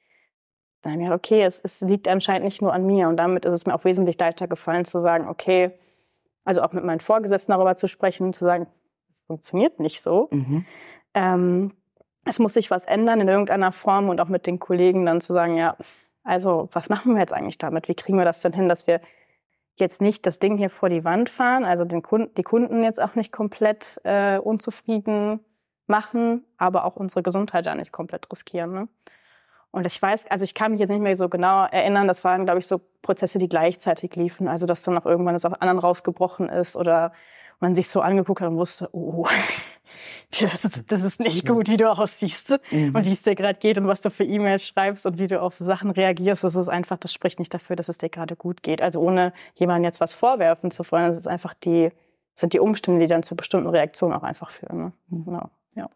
[0.81, 3.07] dann habe ich gedacht, okay, es, es liegt anscheinend nicht nur an mir.
[3.07, 5.71] Und damit ist es mir auch wesentlich leichter gefallen zu sagen, okay,
[6.43, 8.67] also auch mit meinen Vorgesetzten darüber zu sprechen, zu sagen,
[9.11, 10.27] es funktioniert nicht so.
[10.31, 10.65] Mhm.
[11.13, 11.73] Ähm,
[12.25, 15.33] es muss sich was ändern in irgendeiner Form und auch mit den Kollegen dann zu
[15.33, 15.77] sagen, ja,
[16.23, 17.87] also was machen wir jetzt eigentlich damit?
[17.87, 19.01] Wie kriegen wir das denn hin, dass wir
[19.75, 23.01] jetzt nicht das Ding hier vor die Wand fahren, also den Kunden, die Kunden jetzt
[23.01, 25.39] auch nicht komplett äh, unzufrieden
[25.87, 28.73] machen, aber auch unsere Gesundheit da nicht komplett riskieren.
[28.73, 28.87] Ne?
[29.71, 32.45] Und ich weiß, also ich kann mich jetzt nicht mehr so genau erinnern, das waren,
[32.45, 34.47] glaube ich, so Prozesse, die gleichzeitig liefen.
[34.47, 37.11] Also dass dann auch irgendwann das auf anderen rausgebrochen ist oder
[37.63, 39.25] man sich so angeguckt hat und wusste, oh,
[40.39, 42.93] das ist, das ist nicht gut, wie du aussiehst mhm.
[42.93, 45.41] und wie es dir gerade geht und was du für E-Mails schreibst und wie du
[45.41, 46.43] auf so Sachen reagierst.
[46.43, 48.81] Das ist einfach, das spricht nicht dafür, dass es dir gerade gut geht.
[48.81, 51.91] Also ohne jemandem jetzt was vorwerfen zu wollen, das ist einfach die,
[52.35, 54.77] sind die Umstände, die dann zu bestimmten Reaktionen auch einfach führen.
[54.77, 54.91] Ne?
[55.07, 55.25] Mhm.
[55.25, 55.49] Genau.
[55.75, 55.89] Ja.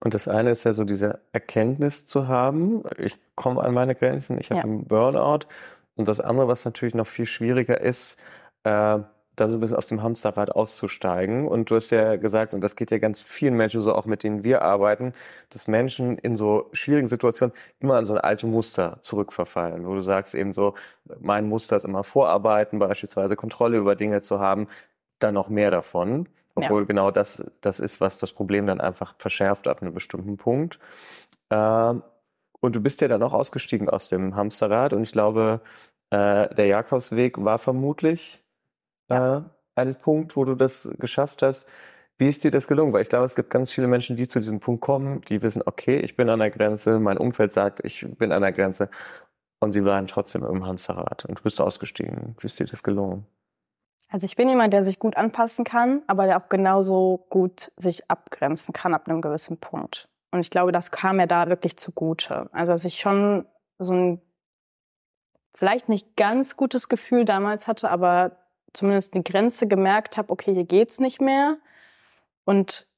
[0.00, 4.38] Und das eine ist ja so diese Erkenntnis zu haben, ich komme an meine Grenzen,
[4.38, 4.64] ich habe ja.
[4.64, 5.46] einen Burnout.
[5.94, 8.18] Und das andere, was natürlich noch viel schwieriger ist,
[8.64, 8.98] äh,
[9.40, 11.48] dann so ein bisschen aus dem Hamsterrad auszusteigen.
[11.48, 14.22] Und du hast ja gesagt, und das geht ja ganz vielen Menschen so, auch mit
[14.22, 15.12] denen wir arbeiten,
[15.50, 20.00] dass Menschen in so schwierigen Situationen immer an so ein alte Muster zurückverfallen, wo du
[20.00, 20.74] sagst eben so,
[21.20, 24.68] mein Muster ist immer Vorarbeiten, beispielsweise Kontrolle über Dinge zu haben,
[25.18, 26.28] dann noch mehr davon.
[26.54, 26.86] Obwohl ja.
[26.86, 30.78] genau das, das ist, was das Problem dann einfach verschärft ab einem bestimmten Punkt.
[31.50, 32.02] Ähm,
[32.60, 35.60] und du bist ja dann auch ausgestiegen aus dem Hamsterrad und ich glaube,
[36.10, 38.42] äh, der Jakobsweg war vermutlich
[39.10, 39.38] ja.
[39.38, 39.42] äh,
[39.74, 41.66] ein Punkt, wo du das geschafft hast.
[42.18, 42.92] Wie ist dir das gelungen?
[42.92, 45.62] Weil ich glaube, es gibt ganz viele Menschen, die zu diesem Punkt kommen, die wissen,
[45.64, 48.90] okay, ich bin an der Grenze, mein Umfeld sagt, ich bin an der Grenze
[49.60, 52.36] und sie bleiben trotzdem im Hamsterrad und du bist ausgestiegen.
[52.38, 53.26] Wie ist dir das gelungen?
[54.10, 58.10] Also ich bin jemand, der sich gut anpassen kann, aber der auch genauso gut sich
[58.10, 60.08] abgrenzen kann ab einem gewissen Punkt.
[60.32, 62.48] Und ich glaube, das kam mir da wirklich zugute.
[62.52, 63.46] Also dass ich schon
[63.78, 64.20] so ein
[65.54, 68.36] vielleicht nicht ganz gutes Gefühl damals hatte, aber
[68.72, 71.58] zumindest eine Grenze gemerkt habe, okay, hier geht's nicht mehr.
[72.44, 72.88] Und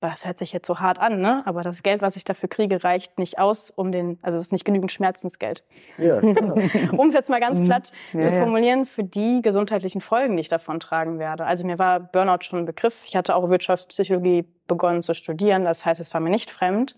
[0.00, 1.42] das hört sich jetzt so hart an, ne?
[1.46, 4.52] Aber das Geld, was ich dafür kriege, reicht nicht aus, um den, also es ist
[4.52, 5.64] nicht genügend Schmerzensgeld.
[5.96, 6.18] Ja,
[6.92, 7.64] um es jetzt mal ganz mhm.
[7.64, 11.46] platt ja, zu formulieren, für die gesundheitlichen Folgen, die ich davon tragen werde.
[11.46, 13.04] Also mir war Burnout schon ein Begriff.
[13.06, 15.64] Ich hatte auch Wirtschaftspsychologie begonnen zu studieren.
[15.64, 16.96] Das heißt, es war mir nicht fremd.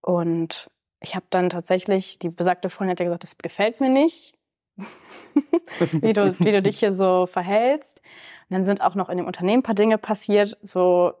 [0.00, 4.35] Und ich habe dann tatsächlich, die besagte Freundin hat ja gesagt, das gefällt mir nicht.
[5.92, 8.00] wie, du, wie du dich hier so verhältst.
[8.48, 11.14] Und dann sind auch noch in dem Unternehmen ein paar Dinge passiert, so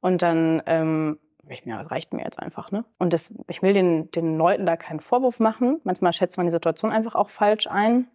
[0.00, 2.84] und dann ähm, ich, reicht mir jetzt einfach, ne?
[2.98, 5.80] Und das, ich will den, den Leuten da keinen Vorwurf machen.
[5.84, 8.08] Manchmal schätzt man die Situation einfach auch falsch ein.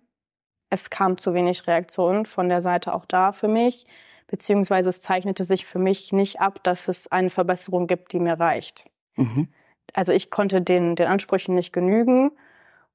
[0.69, 3.85] Es kam zu wenig Reaktion von der Seite auch da für mich,
[4.27, 8.39] beziehungsweise es zeichnete sich für mich nicht ab, dass es eine Verbesserung gibt, die mir
[8.39, 8.89] reicht.
[9.15, 9.47] Mhm.
[9.93, 12.31] Also ich konnte den, den Ansprüchen nicht genügen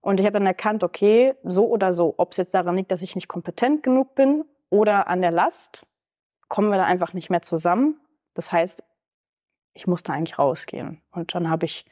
[0.03, 3.03] und ich habe dann erkannt, okay, so oder so, ob es jetzt daran liegt, dass
[3.03, 5.87] ich nicht kompetent genug bin oder an der Last,
[6.49, 8.01] kommen wir da einfach nicht mehr zusammen.
[8.35, 8.83] Das heißt,
[9.75, 11.01] ich musste eigentlich rausgehen.
[11.13, 11.87] Und dann habe ich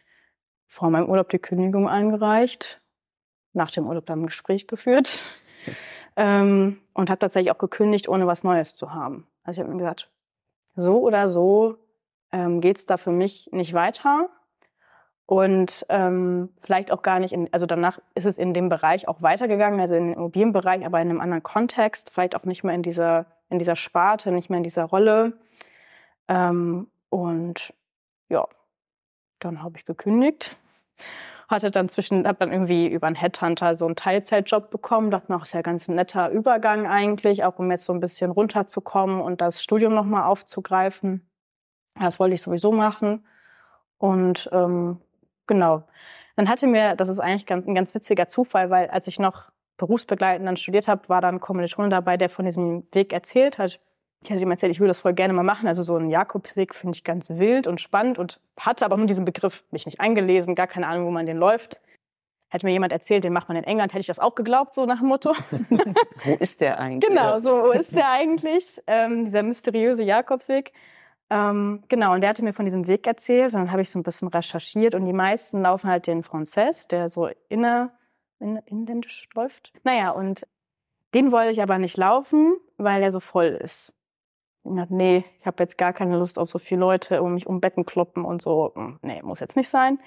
[0.67, 2.83] vor meinem Urlaub die Kündigung eingereicht,
[3.53, 5.23] nach dem Urlaub dann ein Gespräch geführt
[6.17, 9.29] ähm, und habe tatsächlich auch gekündigt, ohne was Neues zu haben.
[9.45, 10.11] Also ich habe mir gesagt,
[10.75, 11.77] so oder so
[12.33, 14.31] ähm, geht es da für mich nicht weiter.
[15.31, 19.23] Und ähm, vielleicht auch gar nicht, in, also danach ist es in dem Bereich auch
[19.23, 22.83] weitergegangen, also in den Immobilienbereich, aber in einem anderen Kontext, vielleicht auch nicht mehr in
[22.83, 25.35] dieser, in dieser Sparte, nicht mehr in dieser Rolle.
[26.27, 27.73] Ähm, und
[28.29, 28.49] ja,
[29.39, 30.57] dann habe ich gekündigt.
[31.49, 35.13] Hatte dann zwischen, habe dann irgendwie über einen Headhunter so einen Teilzeitjob bekommen.
[35.13, 38.01] Dachte mir, auch, ist ja ganz ein netter Übergang eigentlich, auch um jetzt so ein
[38.01, 41.31] bisschen runterzukommen und das Studium nochmal aufzugreifen.
[41.95, 43.25] Das wollte ich sowieso machen.
[43.97, 45.01] Und ähm,
[45.51, 45.83] genau.
[46.37, 49.51] Dann hatte mir, das ist eigentlich ganz, ein ganz witziger Zufall, weil als ich noch
[49.77, 53.81] berufsbegleitend dann studiert habe, war dann ein Kommilitone dabei, der von diesem Weg erzählt hat
[54.23, 55.67] ich hatte ihm erzählt, ich würde das voll gerne mal machen.
[55.67, 59.25] Also so ein Jakobsweg finde ich ganz wild und spannend und hatte aber nur diesen
[59.25, 61.81] Begriff mich nicht eingelesen, gar keine Ahnung, wo man den läuft.
[62.51, 64.85] Hätte mir jemand erzählt, den macht man in England, hätte ich das auch geglaubt, so
[64.85, 65.33] nach dem Motto.
[66.25, 67.09] wo ist der eigentlich?
[67.09, 68.83] Genau, so wo ist der eigentlich?
[68.87, 70.73] Ähm, dieser mysteriöse Jakobsweg.
[71.31, 73.99] Ähm, genau, und der hatte mir von diesem Weg erzählt und dann habe ich so
[73.99, 77.93] ein bisschen recherchiert und die meisten laufen halt den Frances, der so inner,
[78.41, 79.73] in, inländisch läuft.
[79.85, 80.47] Naja, und
[81.15, 83.95] den wollte ich aber nicht laufen, weil er so voll ist
[84.63, 87.87] nee, ich habe jetzt gar keine Lust auf so viele Leute, um mich um Betten
[87.87, 88.73] kloppen und so.
[88.75, 89.99] Hm, nee, muss jetzt nicht sein.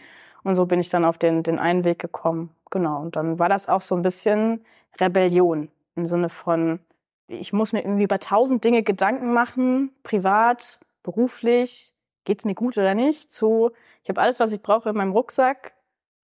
[0.44, 2.50] Und so bin ich dann auf den, den einen Weg gekommen.
[2.70, 3.02] Genau.
[3.02, 4.66] Und dann war das auch so ein bisschen
[5.00, 6.80] Rebellion im Sinne von,
[7.28, 11.94] ich muss mir irgendwie über tausend Dinge Gedanken machen, privat, beruflich,
[12.26, 13.72] geht's mir gut oder nicht, zu,
[14.04, 15.74] ich habe alles, was ich brauche in meinem Rucksack.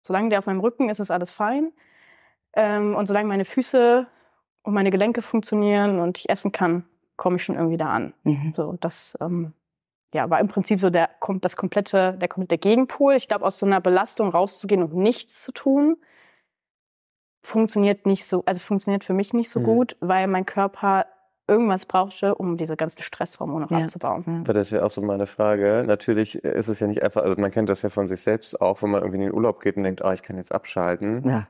[0.01, 1.71] Solange der auf meinem Rücken ist, ist alles fein.
[2.53, 4.07] Ähm, und solange meine Füße
[4.63, 8.13] und meine Gelenke funktionieren und ich essen kann, komme ich schon irgendwie da an.
[8.23, 8.53] Mhm.
[8.55, 9.53] So, das ähm,
[10.13, 11.09] ja, war im Prinzip so der,
[11.41, 13.13] das komplette, der komplette Gegenpol.
[13.13, 15.97] Ich glaube, aus so einer Belastung rauszugehen und nichts zu tun,
[17.41, 19.65] funktioniert nicht so, also funktioniert für mich nicht so mhm.
[19.65, 21.05] gut, weil mein Körper
[21.49, 23.79] irgendwas brauchte, um diese ganzen Stresshormone ja.
[23.79, 24.43] abzubauen.
[24.47, 24.53] Ja.
[24.53, 25.83] Das wäre auch so meine Frage.
[25.85, 28.81] Natürlich ist es ja nicht einfach, also man kennt das ja von sich selbst auch,
[28.81, 31.27] wenn man irgendwie in den Urlaub geht und denkt, oh, ich kann jetzt abschalten.
[31.27, 31.47] Ja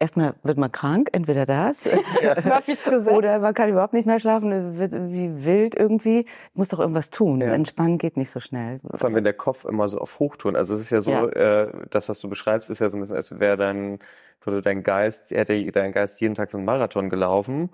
[0.00, 1.84] erstmal wird man krank, entweder das
[2.22, 2.36] ja.
[3.12, 6.26] oder man kann überhaupt nicht mehr schlafen, wird wie wild irgendwie.
[6.54, 7.40] Muss doch irgendwas tun.
[7.40, 7.52] Ja.
[7.52, 8.80] Entspannen geht nicht so schnell.
[8.82, 10.56] Vor allem, wenn der Kopf immer so auf Hochtouren.
[10.56, 11.26] Also es ist ja so, ja.
[11.26, 13.98] Äh, das, was du beschreibst, ist ja so ein bisschen, als wäre dein,
[14.42, 17.70] würde dein Geist, hätte dein Geist jeden Tag so einen Marathon gelaufen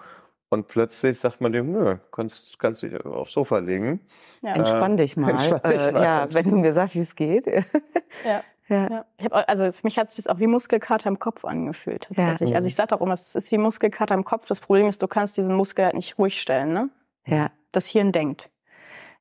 [0.56, 4.00] und plötzlich sagt man dem, nö, kannst, kannst dich aufs Sofa legen.
[4.42, 4.52] Ja.
[4.54, 5.30] Entspann äh, dich mal.
[5.30, 6.00] Entspann dich mal.
[6.00, 7.46] Äh, ja, wenn du mir sagst, wie es geht.
[8.24, 8.42] Ja.
[8.68, 8.90] Ja.
[8.90, 9.04] ja.
[9.18, 12.50] Ich hab, also für mich hat sich das auch wie Muskelkater im Kopf angefühlt tatsächlich.
[12.50, 12.56] Ja.
[12.56, 14.46] Also ich sage auch immer, es ist wie Muskelkater im Kopf.
[14.48, 16.88] Das Problem ist, du kannst diesen Muskel halt nicht ruhig stellen, ne?
[17.26, 17.50] Ja.
[17.72, 18.50] Das Hirn denkt.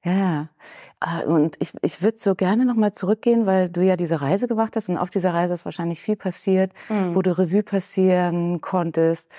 [0.05, 0.49] Ja,
[0.99, 4.75] ah, und ich, ich würde so gerne nochmal zurückgehen, weil du ja diese Reise gemacht
[4.75, 7.15] hast und auf dieser Reise ist wahrscheinlich viel passiert, mhm.
[7.15, 9.31] wo du Revue passieren konntest.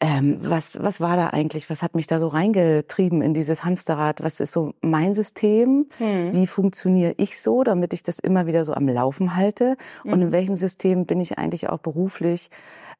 [0.00, 1.70] Ähm, was, was war da eigentlich?
[1.70, 4.22] Was hat mich da so reingetrieben in dieses Hamsterrad?
[4.22, 5.86] Was ist so mein System?
[6.00, 6.32] Mhm.
[6.32, 9.76] Wie funktioniere ich so, damit ich das immer wieder so am Laufen halte?
[10.02, 10.12] Mhm.
[10.12, 12.50] Und in welchem System bin ich eigentlich auch beruflich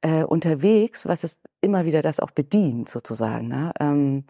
[0.03, 3.49] äh, unterwegs, was es immer wieder das auch bedient, sozusagen?
[3.49, 3.73] Ne?
[3.81, 4.25] Ähm,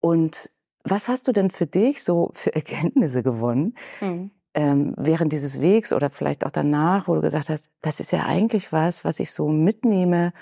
[0.00, 0.50] und
[0.84, 3.74] was hast du denn für dich so für Erkenntnisse gewonnen?
[4.00, 4.30] Mhm.
[4.54, 8.24] Ähm, während dieses Wegs oder vielleicht auch danach, wo du gesagt hast, das ist ja
[8.24, 10.32] eigentlich was, was ich so mitnehme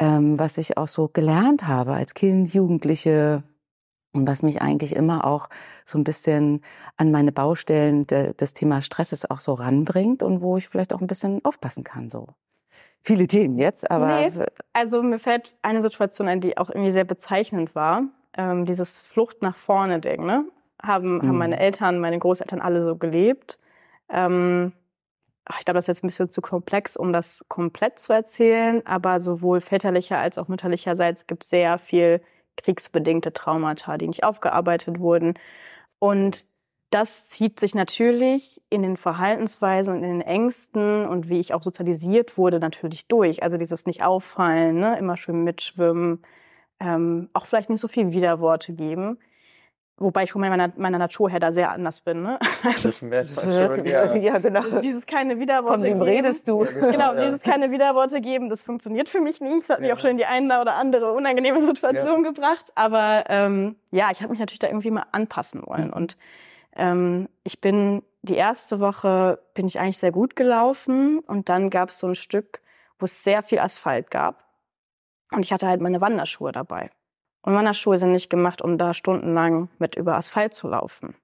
[0.00, 3.44] ähm, was ich auch so gelernt habe als Kind, Jugendliche
[4.12, 5.48] und was mich eigentlich immer auch
[5.84, 6.62] so ein bisschen
[6.96, 11.00] an meine Baustellen de, des Thema Stresses auch so ranbringt und wo ich vielleicht auch
[11.00, 12.10] ein bisschen aufpassen kann.
[12.10, 12.28] So
[13.02, 14.30] viele Themen jetzt, aber nee,
[14.72, 18.04] also mir fällt eine Situation ein, die auch irgendwie sehr bezeichnend war.
[18.36, 20.44] Ähm, dieses Flucht nach vorne Ding, ne?
[20.82, 21.28] Haben, mhm.
[21.28, 23.58] haben meine Eltern, meine Großeltern alle so gelebt.
[24.08, 24.72] Ähm,
[25.58, 29.20] ich glaube, das ist jetzt ein bisschen zu komplex, um das komplett zu erzählen, aber
[29.20, 32.22] sowohl väterlicher als auch mütterlicherseits gibt es sehr viel
[32.56, 35.34] kriegsbedingte Traumata, die nicht aufgearbeitet wurden.
[35.98, 36.44] Und
[36.90, 41.62] das zieht sich natürlich in den Verhaltensweisen und in den Ängsten und wie ich auch
[41.62, 43.42] sozialisiert wurde natürlich durch.
[43.42, 44.98] Also dieses nicht auffallen, ne?
[44.98, 46.22] immer schön mitschwimmen,
[46.80, 49.18] ähm, auch vielleicht nicht so viel Widerworte geben.
[50.02, 52.22] Wobei ich von meiner, meiner Natur her da sehr anders bin.
[52.22, 52.38] Ne?
[52.64, 54.14] Also, das man schon, ja.
[54.14, 54.80] ja, genau.
[54.80, 56.02] Dieses keine Widerworte Von wem geben.
[56.02, 56.60] redest du?
[56.64, 59.60] Genau, dieses keine Widerworte geben, das funktioniert für mich nicht.
[59.60, 62.30] Das hat mich auch schon in die eine oder andere unangenehme Situation ja.
[62.30, 62.72] gebracht.
[62.76, 65.88] Aber ähm, ja, ich habe mich natürlich da irgendwie mal anpassen wollen.
[65.88, 65.92] Mhm.
[65.92, 66.16] Und
[66.76, 71.90] ähm, ich bin die erste Woche bin ich eigentlich sehr gut gelaufen und dann gab
[71.90, 72.62] es so ein Stück,
[72.98, 74.44] wo es sehr viel Asphalt gab.
[75.30, 76.90] Und ich hatte halt meine Wanderschuhe dabei.
[77.42, 81.14] Und Wanderschuhe sind nicht gemacht, um da stundenlang mit über Asphalt zu laufen.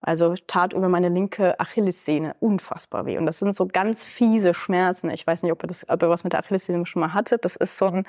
[0.00, 3.16] Also tat über meine linke Achillessehne unfassbar weh.
[3.16, 5.08] Und das sind so ganz fiese Schmerzen.
[5.10, 7.44] Ich weiß nicht, ob ihr, das, ob ihr was mit der Achillessehne schon mal hattet.
[7.44, 8.06] Das ist so ein,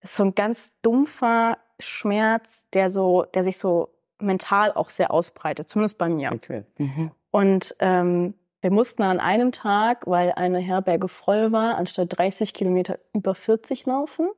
[0.00, 5.68] ist so ein ganz dumpfer Schmerz, der so, der sich so mental auch sehr ausbreitet,
[5.68, 6.32] zumindest bei mir.
[6.32, 6.64] Okay.
[6.76, 7.10] Mhm.
[7.30, 12.98] Und ähm, wir mussten an einem Tag, weil eine Herberge voll war, anstatt 30 Kilometer
[13.14, 14.28] über 40 laufen.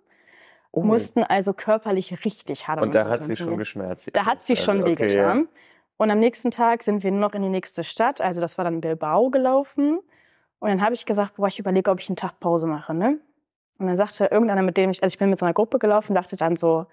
[0.77, 0.83] Oh.
[0.83, 4.11] Mussten also körperlich richtig hart Und da hat sie schon geschmerzt.
[4.13, 5.49] Da hat sie schon Also, okay, wehgetan.
[5.97, 8.81] Und am nächsten Tag sind wir noch in die nächste Stadt, also das war dann
[8.81, 10.01] Bilbao gelaufen.
[10.59, 13.21] Und dann habe ich gesagt, boah, ich überlege, ob ich einen Tag Pause mache, ne?
[13.79, 16.15] Und dann sagte irgendeiner, mit dem ich, also ich bin mit so einer Gruppe gelaufen,
[16.15, 16.87] dachte dann so,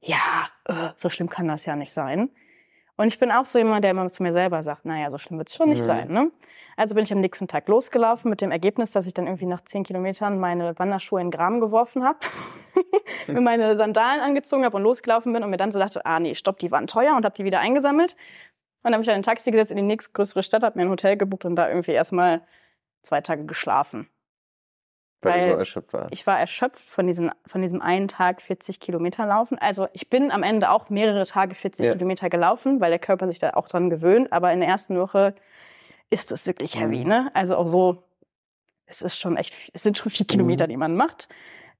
[0.00, 2.30] ja, äh, so schlimm kann das ja nicht sein.
[2.96, 5.38] Und ich bin auch so jemand, der immer zu mir selber sagt, naja, so schlimm
[5.38, 5.86] wird es schon nicht Mhm.
[5.86, 6.30] sein, ne?
[6.76, 9.60] Also bin ich am nächsten Tag losgelaufen mit dem Ergebnis, dass ich dann irgendwie nach
[9.62, 12.18] zehn Kilometern meine Wanderschuhe in den Graben geworfen habe,
[13.28, 16.34] mir meine Sandalen angezogen habe und losgelaufen bin und mir dann so dachte, ah nee,
[16.34, 18.14] stopp, die waren teuer und habe die wieder eingesammelt.
[18.14, 20.90] Und dann habe ich dann ein Taxi gesetzt in die nächstgrößere Stadt, habe mir ein
[20.90, 22.42] Hotel gebucht und da irgendwie erstmal
[23.02, 24.08] zwei Tage geschlafen.
[25.24, 26.08] Weil, Weil so erschöpft warst.
[26.12, 29.58] Ich war erschöpft von, diesen, von diesem einen Tag 40 Kilometer laufen.
[29.58, 31.92] Also ich bin am Ende auch mehrere Tage 40 Ja.
[31.92, 34.32] Kilometer gelaufen, weil der Körper sich da auch dran gewöhnt.
[34.32, 35.34] Aber in der ersten Woche
[36.10, 37.08] ist es wirklich heavy, Mhm.
[37.08, 37.30] ne?
[37.34, 38.02] Also auch so,
[38.86, 40.70] es ist schon echt, es sind schon vier Kilometer, Mhm.
[40.70, 41.28] die man macht.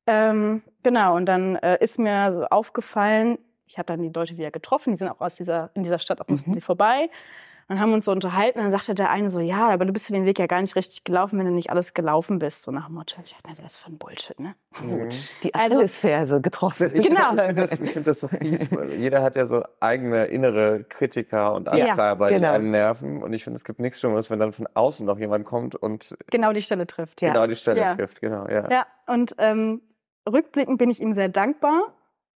[0.06, 4.50] Ähm, genau, und dann äh, ist mir so aufgefallen, ich habe dann die Leute wieder
[4.50, 6.54] getroffen, die sind auch aus dieser, in dieser Stadt, auch mussten Mhm.
[6.54, 7.08] sie vorbei.
[7.68, 10.10] Dann haben wir uns so unterhalten, dann sagte der eine so, ja, aber du bist
[10.10, 12.62] ja den Weg ja gar nicht richtig gelaufen, wenn du nicht alles gelaufen bist.
[12.62, 14.54] So nach dem Motto, ich dachte, also was für ein Bullshit, ne?
[14.82, 15.08] Mhm.
[15.42, 16.90] Die Also- Achillesferse getroffen.
[16.94, 17.34] Ich Genau.
[17.34, 21.54] finde das, ich find das so fies, weil jeder hat ja so eigene innere Kritiker
[21.54, 22.52] und Ja, Antreiber, die genau.
[22.52, 23.22] einen nerven.
[23.22, 26.16] Und ich finde, es gibt nichts Schlimmeres, wenn dann von außen noch jemand kommt und
[26.30, 27.22] Genau die Stelle trifft.
[27.22, 27.32] Ja.
[27.32, 27.94] genau die Stelle Ja.
[27.94, 28.20] trifft.
[28.20, 28.70] Genau, ja.
[28.70, 29.80] Ja, und ähm,
[30.30, 31.94] rückblickend bin ich ihm sehr dankbar,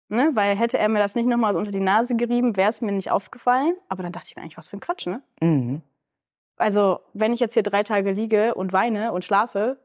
[0.10, 0.32] ne?
[0.34, 2.92] weil hätte er mir das nicht nochmal so unter die Nase gerieben, wäre es mir
[2.92, 3.76] nicht aufgefallen.
[3.90, 5.22] Aber dann dachte ich mir eigentlich, was für ein Quatsch, ne?
[5.42, 5.82] Mhm.
[6.58, 9.78] Also, wenn ich jetzt hier drei Tage liege und weine und schlafe,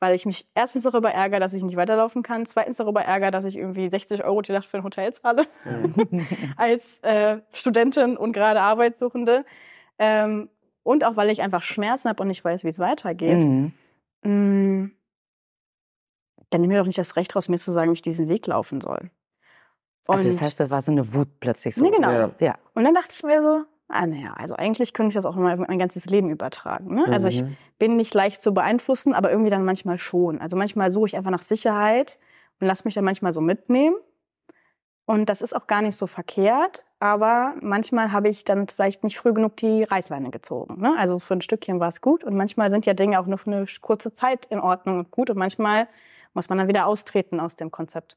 [0.00, 3.44] weil ich mich erstens darüber ärgere, dass ich nicht weiterlaufen kann, zweitens darüber ärgere, dass
[3.44, 6.26] ich irgendwie 60 Euro die Nacht für ein Hotel zahle Mhm.
[6.56, 9.44] als äh, Studentin und gerade Arbeitssuchende.
[9.98, 10.50] Ähm,
[10.82, 13.44] und auch, weil ich einfach Schmerzen habe und nicht weiß, wie es weitergeht.
[13.44, 13.72] Mhm.
[14.22, 14.92] Mm,
[16.50, 18.46] dann nimm mir doch nicht das Recht raus, mir zu sagen, wie ich diesen Weg
[18.46, 19.10] laufen soll.
[20.06, 21.82] Und, Also das heißt, da war so eine Wut plötzlich so.
[21.84, 22.10] Nee, genau.
[22.10, 22.30] Ja.
[22.38, 22.54] Ja.
[22.74, 25.56] und dann dachte ich mir so, ah naja, also eigentlich könnte ich das auch mal
[25.56, 26.94] mein ganzes Leben übertragen.
[26.94, 27.06] Ne?
[27.10, 27.56] Also ich Mhm.
[27.78, 30.40] bin nicht leicht zu beeinflussen, aber irgendwie dann manchmal schon.
[30.40, 32.18] Also manchmal suche ich einfach nach Sicherheit
[32.60, 33.96] und lass mich dann manchmal so mitnehmen.
[35.04, 39.18] Und das ist auch gar nicht so verkehrt, aber manchmal habe ich dann vielleicht nicht
[39.18, 40.80] früh genug die Reißleine gezogen.
[40.80, 40.94] Ne?
[40.98, 43.50] Also für ein Stückchen war es gut und manchmal sind ja Dinge auch nur für
[43.52, 45.86] eine kurze Zeit in Ordnung und gut und manchmal
[46.34, 48.16] muss man dann wieder austreten aus dem Konzept.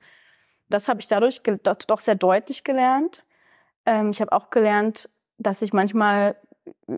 [0.70, 1.42] Das habe ich dadurch
[1.88, 3.24] doch sehr deutlich gelernt.
[3.86, 6.36] Ähm, ich habe auch gelernt, dass ich manchmal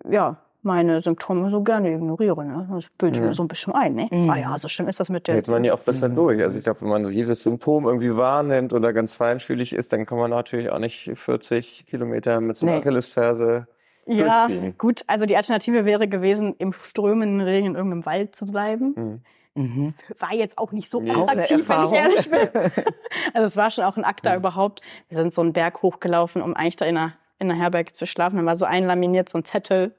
[0.09, 2.45] ja meine Symptome so gerne ignoriere.
[2.45, 2.67] Ne?
[2.71, 3.29] Das bilde ich Ja.
[3.29, 3.95] mir so ein bisschen ein.
[3.95, 4.07] Ne?
[4.11, 4.29] Mhm.
[4.29, 5.35] Ah ja, so schlimm ist das mit der.
[5.35, 6.15] Hält man ja auch besser Mhm.
[6.15, 6.43] durch.
[6.43, 10.19] Also ich glaube, wenn man jedes Symptom irgendwie wahrnimmt oder ganz feinfühlig ist, dann kann
[10.19, 12.81] man natürlich auch nicht 40 Kilometer mit so einer Nee.
[12.81, 13.67] Achillesferse
[14.05, 14.75] ja, durchziehen.
[14.77, 15.01] gut.
[15.07, 19.23] Also die Alternative wäre gewesen, im strömenden Regen in irgendeinem Wald zu bleiben.
[19.55, 19.93] Mhm.
[20.19, 21.11] War jetzt auch nicht so Nee.
[21.11, 22.49] Attraktiv, wenn ich ehrlich bin.
[23.33, 24.37] Also es war schon auch ein Akt da Ja.
[24.37, 24.81] überhaupt.
[25.09, 28.05] Wir sind so einen Berg hochgelaufen, um eigentlich da in einer, in einer Herberge zu
[28.07, 28.37] schlafen.
[28.37, 29.93] Dann war so einlaminiert, so ein Zettel.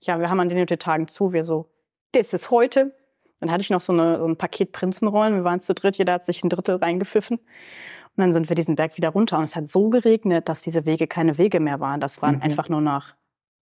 [0.00, 1.32] Ja, wir haben an den Tagen zu.
[1.32, 1.68] Wir so,
[2.12, 2.94] das ist heute.
[3.40, 5.34] Dann hatte ich noch so, eine, so ein Paket Prinzenrollen.
[5.34, 7.38] Wir waren zu dritt, jeder hat sich ein Drittel reingepfiffen.
[7.38, 9.38] Und dann sind wir diesen Berg wieder runter.
[9.38, 11.98] Und es hat so geregnet, dass diese Wege keine Wege mehr waren.
[12.00, 12.42] Das waren Mhm.
[12.42, 13.14] einfach nur noch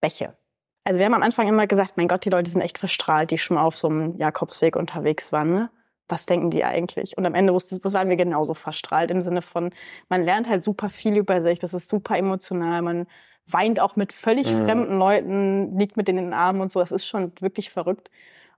[0.01, 0.35] Bäche.
[0.83, 3.37] Also wir haben am Anfang immer gesagt, mein Gott, die Leute sind echt verstrahlt, die
[3.37, 5.51] schon mal auf so einem Jakobsweg unterwegs waren.
[5.53, 5.69] Ne?
[6.07, 7.17] Was denken die eigentlich?
[7.17, 9.71] Und am Ende wusste, waren wir genauso verstrahlt im Sinne von,
[10.09, 13.07] man lernt halt super viel über sich, das ist super emotional, man
[13.45, 14.65] weint auch mit völlig Mhm.
[14.65, 18.09] fremden Leuten, liegt mit denen in den Armen und so, das ist schon wirklich verrückt.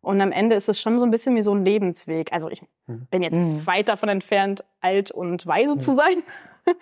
[0.01, 2.33] Und am Ende ist es schon so ein bisschen wie so ein Lebensweg.
[2.33, 3.07] Also ich Mhm.
[3.11, 3.65] bin jetzt Mhm.
[3.67, 6.23] weit davon entfernt, alt und weise zu sein.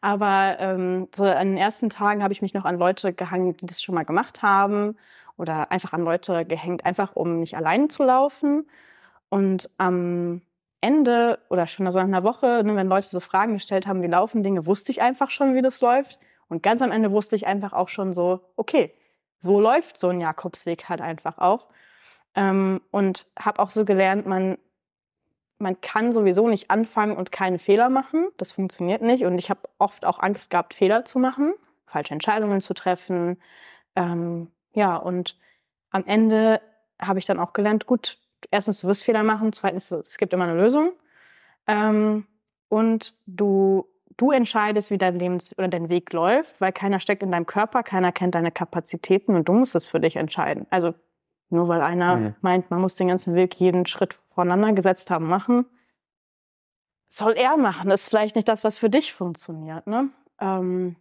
[0.00, 3.66] Aber ähm, so an den ersten Tagen habe ich mich noch an Leute gehangen, die
[3.66, 4.96] das schon mal gemacht haben.
[5.36, 8.68] Oder einfach an Leute gehängt, einfach um nicht alleine zu laufen.
[9.28, 10.42] Und am
[10.80, 14.06] Ende oder schon so nach einer Woche, ne, wenn Leute so Fragen gestellt haben, wie
[14.06, 16.18] laufen Dinge, wusste ich einfach schon, wie das läuft.
[16.48, 18.92] Und ganz am Ende wusste ich einfach auch schon so, okay,
[19.40, 21.66] so läuft so ein Jakobsweg halt einfach auch.
[22.34, 24.58] Ähm, und habe auch so gelernt, man,
[25.58, 28.26] man kann sowieso nicht anfangen und keine Fehler machen.
[28.36, 29.24] Das funktioniert nicht.
[29.24, 31.54] Und ich habe oft auch Angst gehabt, Fehler zu machen,
[31.86, 33.40] falsche Entscheidungen zu treffen.
[33.96, 35.38] Ähm, ja, und
[35.90, 36.60] am Ende
[37.00, 38.18] habe ich dann auch gelernt, gut,
[38.50, 40.92] erstens, du wirst Fehler machen, zweitens, es gibt immer eine Lösung.
[41.66, 42.26] Ähm,
[42.68, 47.32] und du du entscheidest, wie dein Leben oder dein Weg läuft, weil keiner steckt in
[47.32, 50.66] deinem Körper, keiner kennt deine Kapazitäten und du musst es für dich entscheiden.
[50.70, 50.94] Also
[51.54, 52.34] nur weil einer mhm.
[52.40, 55.66] meint, man muss den ganzen Weg jeden Schritt voneinander gesetzt haben, machen,
[57.08, 57.90] soll er machen.
[57.90, 59.86] Das ist vielleicht nicht das, was für dich funktioniert.
[59.86, 60.08] Ne?
[60.40, 60.96] Ähm,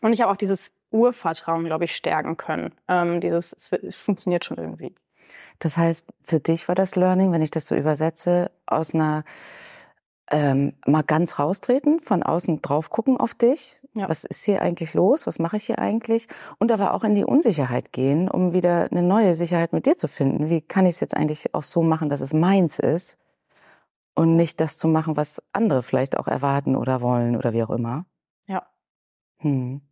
[0.00, 2.74] und ich habe auch dieses Urvertrauen, glaube ich, stärken können.
[2.88, 4.94] Ähm, dieses, es funktioniert schon irgendwie.
[5.58, 9.24] Das heißt, für dich war das Learning, wenn ich das so übersetze, aus einer
[10.30, 13.78] ähm, mal ganz raustreten, von außen drauf gucken auf dich.
[13.94, 14.08] Ja.
[14.08, 15.26] Was ist hier eigentlich los?
[15.26, 16.26] Was mache ich hier eigentlich?
[16.58, 20.08] Und aber auch in die Unsicherheit gehen, um wieder eine neue Sicherheit mit dir zu
[20.08, 20.48] finden.
[20.48, 23.18] Wie kann ich es jetzt eigentlich auch so machen, dass es meins ist
[24.14, 27.70] und nicht das zu machen, was andere vielleicht auch erwarten oder wollen oder wie auch
[27.70, 28.06] immer?
[28.46, 28.66] Ja.
[29.38, 29.82] Hm.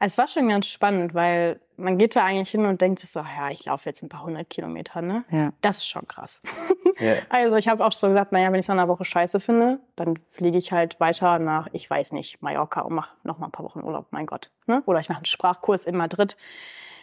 [0.00, 3.20] Es war schon ganz spannend, weil man geht da eigentlich hin und denkt sich so,
[3.20, 5.24] ja, ich laufe jetzt ein paar hundert Kilometer, ne?
[5.30, 5.52] Ja.
[5.60, 6.42] Das ist schon krass.
[7.00, 7.22] Yeah.
[7.28, 9.80] Also ich habe auch so gesagt, naja, wenn ich es in einer Woche scheiße finde,
[9.96, 13.50] dann fliege ich halt weiter nach, ich weiß nicht, Mallorca und mache noch mal ein
[13.50, 14.52] paar Wochen Urlaub, mein Gott.
[14.66, 14.80] Ne?
[14.86, 16.36] Oder ich mache einen Sprachkurs in Madrid.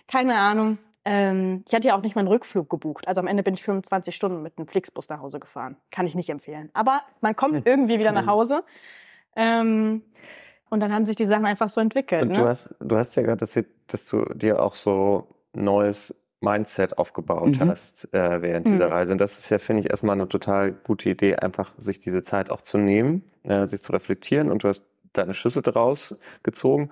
[0.08, 0.78] Keine Ahnung.
[1.04, 3.06] Ähm, ich hatte ja auch nicht meinen Rückflug gebucht.
[3.08, 5.76] Also am Ende bin ich 25 Stunden mit einem Flixbus nach Hause gefahren.
[5.90, 6.70] Kann ich nicht empfehlen.
[6.74, 8.64] Aber man kommt irgendwie wieder nach Hause.
[9.36, 10.04] Ähm,
[10.72, 12.24] und dann haben sich die Sachen einfach so entwickelt.
[12.24, 12.36] Und ne?
[12.36, 17.60] du, hast, du hast ja gerade erzählt, dass du dir auch so neues Mindset aufgebaut
[17.60, 17.70] mhm.
[17.70, 18.72] hast äh, während mhm.
[18.72, 19.12] dieser Reise.
[19.12, 22.50] Und das ist ja, finde ich, erstmal eine total gute Idee, einfach sich diese Zeit
[22.50, 24.50] auch zu nehmen, äh, sich zu reflektieren.
[24.50, 26.90] Und du hast deine Schlüssel daraus gezogen.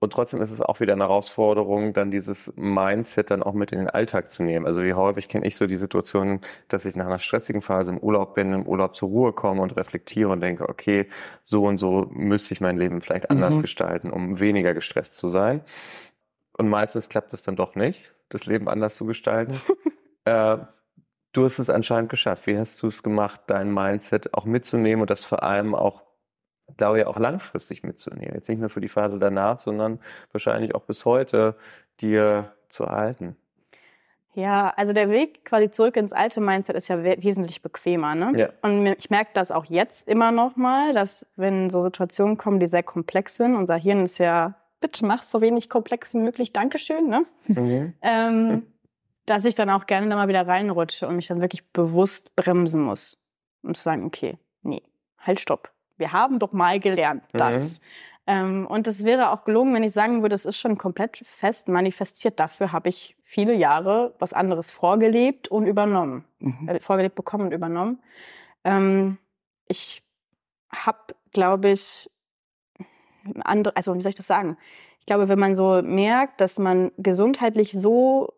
[0.00, 3.78] Und trotzdem ist es auch wieder eine Herausforderung, dann dieses Mindset dann auch mit in
[3.78, 4.66] den Alltag zu nehmen.
[4.66, 7.98] Also wie häufig kenne ich so die Situation, dass ich nach einer stressigen Phase im
[7.98, 11.06] Urlaub bin, im Urlaub zur Ruhe komme und reflektiere und denke, okay,
[11.42, 13.62] so und so müsste ich mein Leben vielleicht anders mhm.
[13.62, 15.60] gestalten, um weniger gestresst zu sein.
[16.56, 19.60] Und meistens klappt es dann doch nicht, das Leben anders zu gestalten.
[20.24, 20.56] äh,
[21.32, 22.46] du hast es anscheinend geschafft.
[22.46, 26.09] Wie hast du es gemacht, dein Mindset auch mitzunehmen und das vor allem auch
[26.76, 28.34] glaube ich, auch langfristig mitzunehmen.
[28.34, 30.00] Jetzt nicht nur für die Phase danach, sondern
[30.32, 31.56] wahrscheinlich auch bis heute
[32.00, 33.36] dir zu erhalten.
[34.34, 38.14] Ja, also der Weg quasi zurück ins alte Mindset ist ja wesentlich bequemer.
[38.14, 38.32] Ne?
[38.38, 38.48] Ja.
[38.62, 42.68] Und ich merke das auch jetzt immer noch mal, dass wenn so Situationen kommen, die
[42.68, 47.08] sehr komplex sind, unser Hirn ist ja, bitte mach so wenig komplex wie möglich, Dankeschön,
[47.08, 47.26] ne?
[47.48, 47.94] Mhm.
[48.02, 48.62] ähm,
[49.26, 52.82] dass ich dann auch gerne da mal wieder reinrutsche und mich dann wirklich bewusst bremsen
[52.82, 53.18] muss.
[53.62, 54.82] Und zu sagen, okay, nee,
[55.18, 57.78] halt, stopp wir haben doch mal gelernt, das.
[57.78, 57.84] Mhm.
[58.26, 61.68] Ähm, und es wäre auch gelungen, wenn ich sagen würde, es ist schon komplett fest
[61.68, 62.38] manifestiert.
[62.38, 66.24] Dafür habe ich viele Jahre was anderes vorgelebt und übernommen.
[66.38, 66.68] Mhm.
[66.68, 68.02] Äh, vorgelebt bekommen und übernommen.
[68.64, 69.18] Ähm,
[69.66, 70.02] ich
[70.72, 72.10] habe, glaube ich,
[73.40, 74.56] andere, also wie soll ich das sagen?
[75.00, 78.32] Ich glaube, wenn man so merkt, dass man gesundheitlich so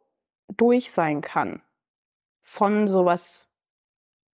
[0.57, 1.61] durch sein kann
[2.41, 3.49] von sowas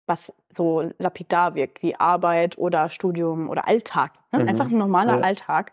[0.09, 4.12] was so lapidar wirkt, wie Arbeit oder Studium oder Alltag.
[4.32, 4.40] Ne?
[4.40, 4.48] Mhm.
[4.48, 5.20] Einfach ein normaler ja.
[5.22, 5.72] Alltag.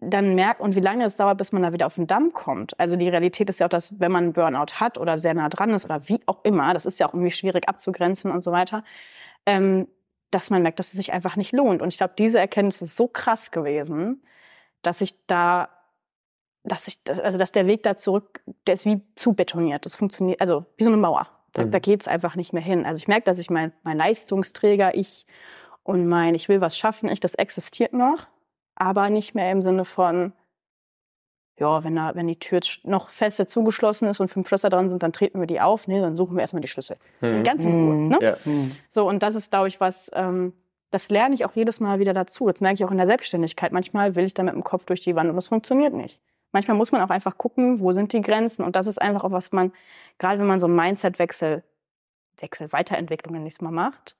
[0.00, 2.78] Dann merkt, und wie lange es dauert, bis man da wieder auf den Damm kommt.
[2.80, 5.70] Also die Realität ist ja auch, dass wenn man Burnout hat oder sehr nah dran
[5.70, 8.82] ist oder wie auch immer, das ist ja auch irgendwie schwierig abzugrenzen und so weiter,
[9.46, 9.86] ähm,
[10.32, 11.82] dass man merkt, dass es sich einfach nicht lohnt.
[11.82, 14.22] Und ich glaube, diese Erkenntnis ist so krass gewesen,
[14.80, 15.68] dass ich da,
[16.64, 19.86] dass ich, also dass der Weg da zurück, der ist wie zu betoniert.
[19.86, 21.28] Das funktioniert, also wie so eine Mauer.
[21.52, 21.70] Da, mhm.
[21.70, 22.86] da geht es einfach nicht mehr hin.
[22.86, 25.26] Also ich merke, dass ich mein, mein Leistungsträger, ich
[25.82, 28.28] und mein, ich will was schaffen, ich, das existiert noch,
[28.74, 30.32] aber nicht mehr im Sinne von,
[31.58, 35.02] ja, wenn, da, wenn die Tür noch fester zugeschlossen ist und fünf Schlösser dran sind,
[35.02, 35.86] dann treten wir die auf.
[35.86, 36.96] Nee, dann suchen wir erstmal die Schlüssel.
[37.20, 37.44] Mhm.
[37.44, 37.96] Ganz in Ruhe.
[37.96, 38.18] Ne?
[38.20, 38.36] Ja.
[38.44, 38.72] Mhm.
[38.88, 40.54] So, und das ist, glaube ich, was, ähm,
[40.90, 42.46] das lerne ich auch jedes Mal wieder dazu.
[42.46, 43.72] Das merke ich auch in der Selbstständigkeit.
[43.72, 46.20] Manchmal will ich da mit dem Kopf durch die Wand und das funktioniert nicht
[46.52, 48.62] manchmal muss man auch einfach gucken, wo sind die Grenzen.
[48.62, 49.72] Und das ist einfach auch, was man,
[50.18, 51.64] gerade wenn man so einen Mindset-Wechsel,
[52.38, 54.16] Wechsel, Weiterentwicklung nächstes Mal macht,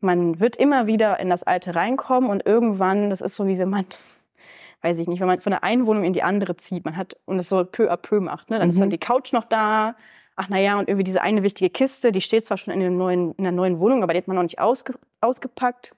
[0.00, 3.70] man wird immer wieder in das Alte reinkommen und irgendwann, das ist so wie wenn
[3.70, 3.86] man,
[4.82, 7.16] weiß ich nicht, wenn man von der einen Wohnung in die andere zieht, man hat
[7.24, 8.58] und es so peu à peu macht, ne?
[8.58, 8.70] dann mhm.
[8.72, 8.92] ist dann mhm.
[8.92, 9.94] die Couch noch da,
[10.36, 13.32] ach naja, und irgendwie diese eine wichtige Kiste, die steht zwar schon in, dem neuen,
[13.36, 15.94] in der neuen Wohnung, aber die hat man noch nicht ausge, ausgepackt.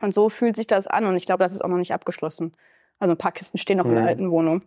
[0.00, 2.54] Und so fühlt sich das an und ich glaube, das ist auch noch nicht abgeschlossen.
[3.00, 3.92] Also ein paar Kisten stehen noch mhm.
[3.92, 4.62] in der alten Wohnung.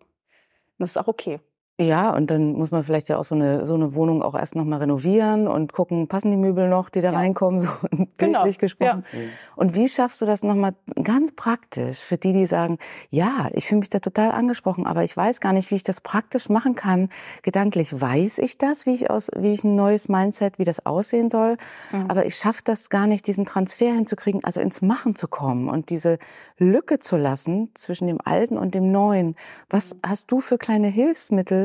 [0.79, 1.39] Das ist auch okay.
[1.82, 4.53] Ja, und dann muss man vielleicht ja auch so eine, so eine Wohnung auch erst
[4.53, 7.17] nochmal renovieren und gucken, passen die Möbel noch, die da ja.
[7.17, 8.07] reinkommen, so genau.
[8.17, 9.03] bildlich gesprochen.
[9.11, 9.19] Ja.
[9.55, 12.78] Und wie schaffst du das nochmal ganz praktisch für die, die sagen,
[13.09, 15.99] ja, ich fühle mich da total angesprochen, aber ich weiß gar nicht, wie ich das
[15.99, 17.09] praktisch machen kann.
[17.41, 21.32] Gedanklich weiß ich das, wie ich aus, wie ich ein neues Mindset, wie das aussehen
[21.32, 21.57] soll.
[21.91, 22.05] Mhm.
[22.07, 25.89] Aber ich schaffe das gar nicht, diesen Transfer hinzukriegen, also ins Machen zu kommen und
[25.89, 26.19] diese
[26.59, 29.36] Lücke zu lassen zwischen dem Alten und dem Neuen.
[29.71, 29.99] Was mhm.
[30.05, 31.62] hast du für kleine Hilfsmittel?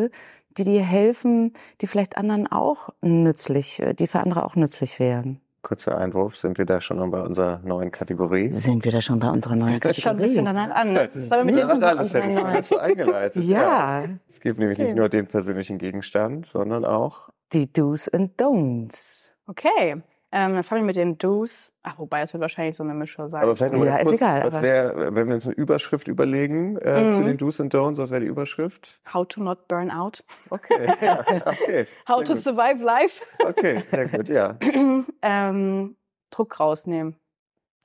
[0.56, 5.40] Die dir helfen, die vielleicht anderen auch nützlich, die für andere auch nützlich wären?
[5.62, 8.52] Kurzer Einwurf, sind wir da schon bei unserer neuen Kategorie?
[8.52, 10.68] Sind wir da schon bei unserer neuen Das ist schon ein bisschen Kategorie?
[10.68, 10.94] danach an.
[10.94, 13.44] Ja, das ist mit ja dem alles, so eingeleitet.
[13.44, 19.32] Ja, Es gibt nämlich nicht nur den persönlichen Gegenstand, sondern auch die Do's and Don'ts.
[19.46, 21.72] Okay, ähm, dann fangen wir mit den Do's.
[21.82, 23.42] Ach, wobei, es wird wahrscheinlich so eine Mische sein.
[23.42, 26.06] Aber vielleicht noch mal Ja, ist kurz, egal, was wäre, wenn wir uns eine Überschrift
[26.08, 27.12] überlegen äh, Mhm.
[27.12, 29.00] zu den Do's and Don'ts, was wäre die Überschrift?
[29.12, 30.22] How to not burn out.
[30.50, 31.86] Okay, ja, okay.
[32.08, 32.42] How Sehr to gut.
[32.42, 33.24] survive life.
[33.46, 34.56] Okay, sehr gut, ja.
[35.22, 35.96] ähm,
[36.30, 37.16] Druck rausnehmen.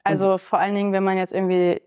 [0.03, 1.81] Also vor allen Dingen, wenn man jetzt irgendwie,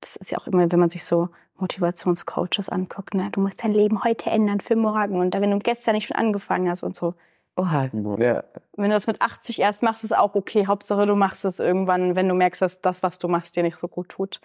[0.00, 3.72] das ist ja auch immer, wenn man sich so Motivationscoaches anguckt, ne, du musst dein
[3.72, 7.14] Leben heute ändern für morgen und wenn du gestern nicht schon angefangen hast und so.
[7.58, 8.44] Oha, ja.
[8.76, 10.66] Wenn du das mit 80 erst machst, ist auch okay.
[10.66, 13.76] Hauptsache, du machst es irgendwann, wenn du merkst, dass das, was du machst, dir nicht
[13.76, 14.40] so gut tut.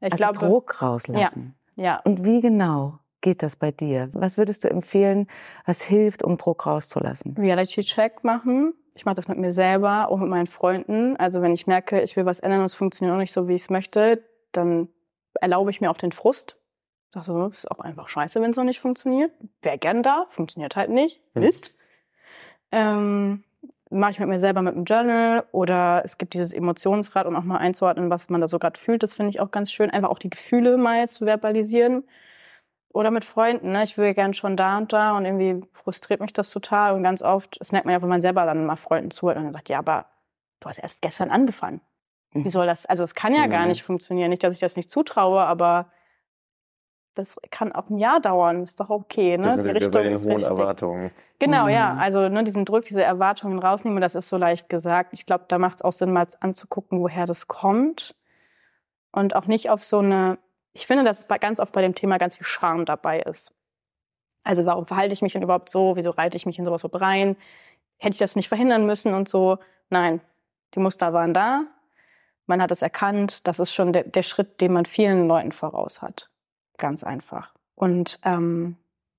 [0.00, 1.56] Ich also glaube, Druck rauslassen.
[1.74, 4.10] ja, Und wie genau geht das bei dir?
[4.12, 5.26] Was würdest du empfehlen,
[5.66, 7.34] was hilft, um Druck rauszulassen?
[7.36, 8.74] Reality-Check machen.
[8.94, 11.16] Ich mache das mit mir selber und mit meinen Freunden.
[11.16, 13.54] Also wenn ich merke, ich will was ändern und es funktioniert auch nicht so, wie
[13.54, 14.88] ich es möchte, dann
[15.40, 16.56] erlaube ich mir auch den Frust.
[17.12, 19.32] Sag so, ist auch einfach scheiße, wenn es noch nicht funktioniert.
[19.62, 21.22] Wäre gern da, funktioniert halt nicht.
[21.34, 21.42] Hm.
[21.42, 21.76] Mist.
[22.72, 23.44] Ähm,
[23.90, 27.44] mache ich mit mir selber mit einem Journal oder es gibt dieses Emotionsrad, um auch
[27.44, 29.02] mal einzuordnen, was man da so gerade fühlt.
[29.02, 32.04] Das finde ich auch ganz schön, einfach auch die Gefühle mal zu verbalisieren.
[32.94, 33.84] Oder mit Freunden, ne?
[33.84, 36.94] Ich will gern schon da und da und irgendwie frustriert mich das total.
[36.94, 39.44] Und ganz oft, das merkt man ja, wenn man selber dann mal Freunden zuhört und
[39.44, 40.06] dann sagt, ja, aber
[40.60, 41.80] du hast erst gestern angefangen.
[42.34, 42.86] Wie soll das?
[42.86, 43.68] Also es kann ja gar Mhm.
[43.68, 44.30] nicht funktionieren.
[44.30, 45.86] Nicht, dass ich das nicht zutraue, aber
[47.14, 48.62] das kann auch ein Jahr dauern.
[48.62, 49.44] Ist doch okay, ne?
[49.44, 50.50] Das sind wir wieder bei den ist hohen richtig.
[50.50, 51.10] Erwartungen.
[51.38, 51.94] Genau, ja.
[51.94, 51.98] Mhm.
[52.00, 55.12] Also ne, diesen Druck, diese Erwartungen rausnehmen, das ist so leicht gesagt.
[55.12, 58.14] Ich glaube, da macht es auch Sinn, mal anzugucken, woher das kommt.
[59.10, 60.38] Und auch nicht auf so eine,
[60.72, 63.52] ich finde, dass bei- ganz oft bei dem Thema ganz viel Charme dabei ist.
[64.44, 65.96] Also warum verhalte ich mich denn überhaupt so?
[65.96, 67.36] Wieso reite ich mich in sowas so rein?
[67.98, 69.58] Hätte ich das nicht verhindern müssen und so?
[69.90, 70.20] Nein,
[70.74, 71.64] die Muster waren da.
[72.46, 73.46] Man hat es erkannt.
[73.46, 76.28] Das ist schon der, der Schritt, den man vielen Leuten voraus hat.
[76.82, 77.52] Ganz einfach.
[77.76, 78.74] Und ähm,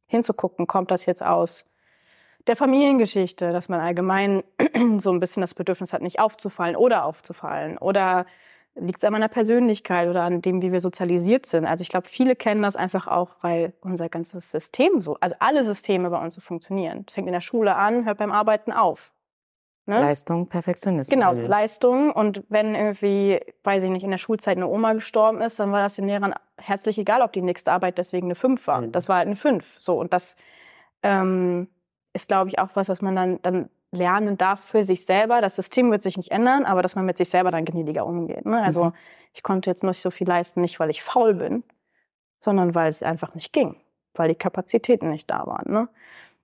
[0.06, 1.64] hinzugucken, kommt das jetzt aus
[2.46, 4.44] der Familiengeschichte, dass man allgemein
[4.98, 7.78] so ein bisschen das Bedürfnis hat, nicht aufzufallen oder aufzufallen.
[7.78, 8.26] Oder
[8.76, 11.66] liegt es an meiner Persönlichkeit oder an dem, wie wir sozialisiert sind.
[11.66, 15.64] Also ich glaube, viele kennen das einfach auch, weil unser ganzes System so, also alle
[15.64, 17.06] Systeme bei uns so funktionieren.
[17.10, 19.14] Fängt in der Schule an, hört beim Arbeiten auf.
[19.86, 20.00] Ne?
[20.00, 21.10] Leistung, Perfektionismus.
[21.10, 21.48] Genau, Mhm.
[21.48, 22.12] Leistung.
[22.12, 25.82] Und wenn irgendwie, weiß ich nicht, in der Schulzeit eine Oma gestorben ist, dann war
[25.82, 28.82] das den Lehrern herzlich egal, ob die nächste Arbeit deswegen eine 5 war.
[28.82, 28.92] Mhm.
[28.94, 29.76] Das war halt eine 5.
[29.80, 30.36] So, und das
[31.02, 31.68] ähm,
[32.14, 35.42] ist, glaube ich, auch was, was man dann, dann lernen darf für sich selber.
[35.42, 38.46] Das System wird sich nicht ändern, aber dass man mit sich selber dann gnädiger umgeht.
[38.46, 38.62] Ne?
[38.62, 38.94] Also Mhm.
[39.34, 41.64] ich konnte jetzt nicht so viel leisten, nicht weil ich faul bin,
[42.40, 43.76] sondern weil es einfach nicht ging,
[44.14, 45.72] weil die Kapazitäten nicht da waren.
[45.72, 45.90] Ne?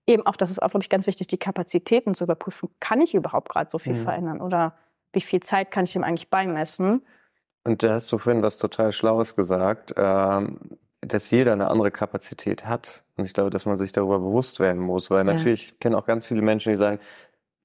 [0.07, 2.69] Eben auch, das ist auch, glaube ich, ganz wichtig, die Kapazitäten zu überprüfen.
[2.79, 3.97] Kann ich überhaupt gerade so viel Mhm.
[3.97, 4.41] verändern?
[4.41, 4.75] Oder
[5.13, 7.03] wie viel Zeit kann ich dem eigentlich beimessen?
[7.63, 10.59] Und da hast du vorhin was total Schlaues gesagt, ähm,
[11.01, 13.03] dass jeder eine andere Kapazität hat.
[13.17, 15.23] Und ich glaube, dass man sich darüber bewusst werden muss, weil Ja.
[15.25, 16.99] natürlich ich kenne auch ganz viele Menschen, die sagen,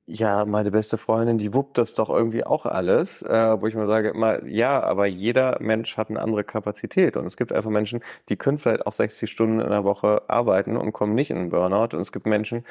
[0.06, 3.86] ja, meine beste Freundin, die wuppt das doch irgendwie auch alles, äh, wo ich mir
[3.86, 8.00] sage immer, ja, aber jeder Mensch hat eine andere Kapazität und es gibt einfach Menschen,
[8.28, 11.48] die können vielleicht auch 60 Stunden in der Woche arbeiten und kommen nicht in einen
[11.48, 12.64] Burnout und es gibt Menschen,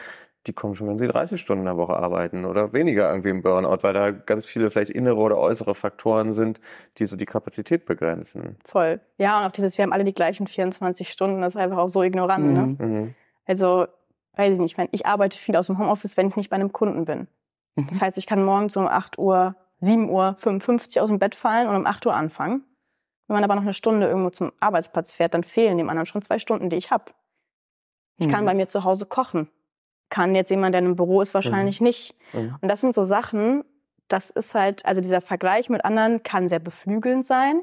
[0.46, 3.42] die kommen schon, wenn sie 30 Stunden in der Woche arbeiten oder weniger irgendwie im
[3.42, 6.60] Burnout, weil da ganz viele vielleicht innere oder äußere Faktoren sind,
[6.98, 8.58] die so die Kapazität begrenzen.
[8.64, 9.00] Voll.
[9.18, 11.88] Ja, und auch dieses, wir haben alle die gleichen 24 Stunden, das ist einfach auch
[11.88, 12.46] so ignorant.
[12.46, 12.76] Ne?
[12.78, 12.94] Mhm.
[12.94, 13.16] Mhm.
[13.46, 13.88] Also,
[14.36, 16.72] weiß ich nicht, wenn ich arbeite viel aus dem Homeoffice, wenn ich nicht bei einem
[16.74, 17.28] Kunden bin.
[17.76, 17.88] Mhm.
[17.90, 21.68] Das heißt, ich kann morgens um 8 Uhr, 7 Uhr 55 aus dem Bett fallen
[21.68, 22.64] und um 8 Uhr anfangen.
[23.28, 26.22] Wenn man aber noch eine Stunde irgendwo zum Arbeitsplatz fährt, dann fehlen dem anderen schon
[26.22, 27.06] zwei Stunden, die ich habe.
[28.18, 28.48] Ich kann Mhm.
[28.48, 29.50] bei mir zu Hause kochen.
[30.10, 32.16] Kann jetzt jemand, der im Büro ist, wahrscheinlich nicht.
[32.34, 32.56] Mhm.
[32.62, 33.64] Und das sind so Sachen,
[34.08, 37.62] das ist halt, also dieser Vergleich mit anderen kann sehr beflügelnd sein.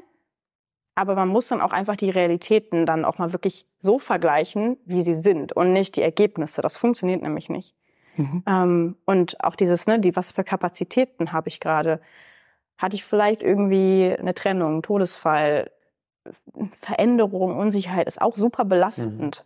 [0.95, 5.01] Aber man muss dann auch einfach die Realitäten dann auch mal wirklich so vergleichen, wie
[5.03, 6.61] sie sind und nicht die Ergebnisse.
[6.61, 7.75] Das funktioniert nämlich nicht.
[8.17, 8.43] Mhm.
[8.45, 12.01] Ähm, und auch dieses, ne, die, was für Kapazitäten habe ich gerade?
[12.77, 15.71] Hatte ich vielleicht irgendwie eine Trennung, einen Todesfall,
[16.73, 19.45] Veränderung, Unsicherheit ist auch super belastend.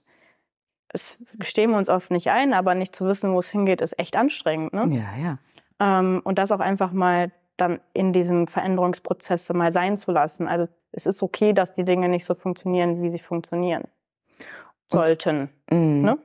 [0.89, 3.97] Das gestehen wir uns oft nicht ein, aber nicht zu wissen, wo es hingeht, ist
[3.99, 4.73] echt anstrengend.
[4.73, 4.87] Ne?
[4.89, 5.37] Ja, ja.
[5.79, 10.47] Ähm, und das auch einfach mal dann in diesem Veränderungsprozess mal sein zu lassen.
[10.47, 15.49] Also es ist okay, dass die Dinge nicht so funktionieren, wie sie funktionieren Und- sollten.
[15.71, 16.01] Mhm.
[16.01, 16.17] Ne?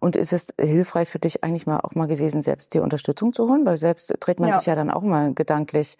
[0.00, 3.48] Und ist es hilfreich für dich eigentlich mal auch mal gewesen, selbst dir Unterstützung zu
[3.48, 3.64] holen?
[3.64, 4.58] Weil selbst dreht man Ja.
[4.58, 5.96] sich ja dann auch mal gedanklich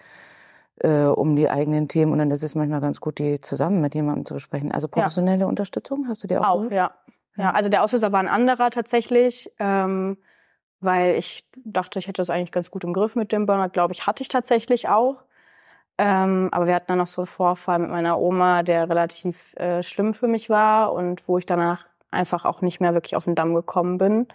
[0.80, 3.94] äh, um die eigenen Themen und dann ist es manchmal ganz gut, die zusammen mit
[3.94, 4.72] jemandem zu besprechen.
[4.72, 6.72] Also professionelle Unterstützung hast du dir auch, Auch, geholt?
[6.72, 6.90] ja.
[7.36, 7.44] Ja.
[7.44, 10.18] Ja, also der Auslöser war ein anderer tatsächlich, ähm,
[10.82, 13.70] weil ich dachte, ich hätte das eigentlich ganz gut im Griff mit dem Burnout.
[13.70, 15.22] Glaube ich, hatte ich tatsächlich auch.
[15.98, 19.82] Ähm, aber wir hatten dann noch so einen Vorfall mit meiner Oma, der relativ äh,
[19.82, 23.34] schlimm für mich war und wo ich danach einfach auch nicht mehr wirklich auf den
[23.34, 24.26] Damm gekommen bin.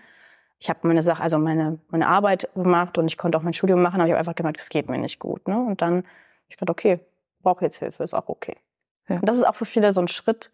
[0.59, 3.81] Ich habe meine Sache, also meine, meine Arbeit gemacht und ich konnte auch mein Studium
[3.81, 5.47] machen, aber ich habe einfach gemerkt, es geht mir nicht gut.
[5.47, 5.57] Ne?
[5.57, 6.03] Und dann
[6.49, 6.99] ich gedacht, okay,
[7.43, 8.55] brauche jetzt Hilfe, ist auch okay.
[9.07, 9.17] Ja.
[9.17, 10.51] Und das ist auch für viele so ein Schritt,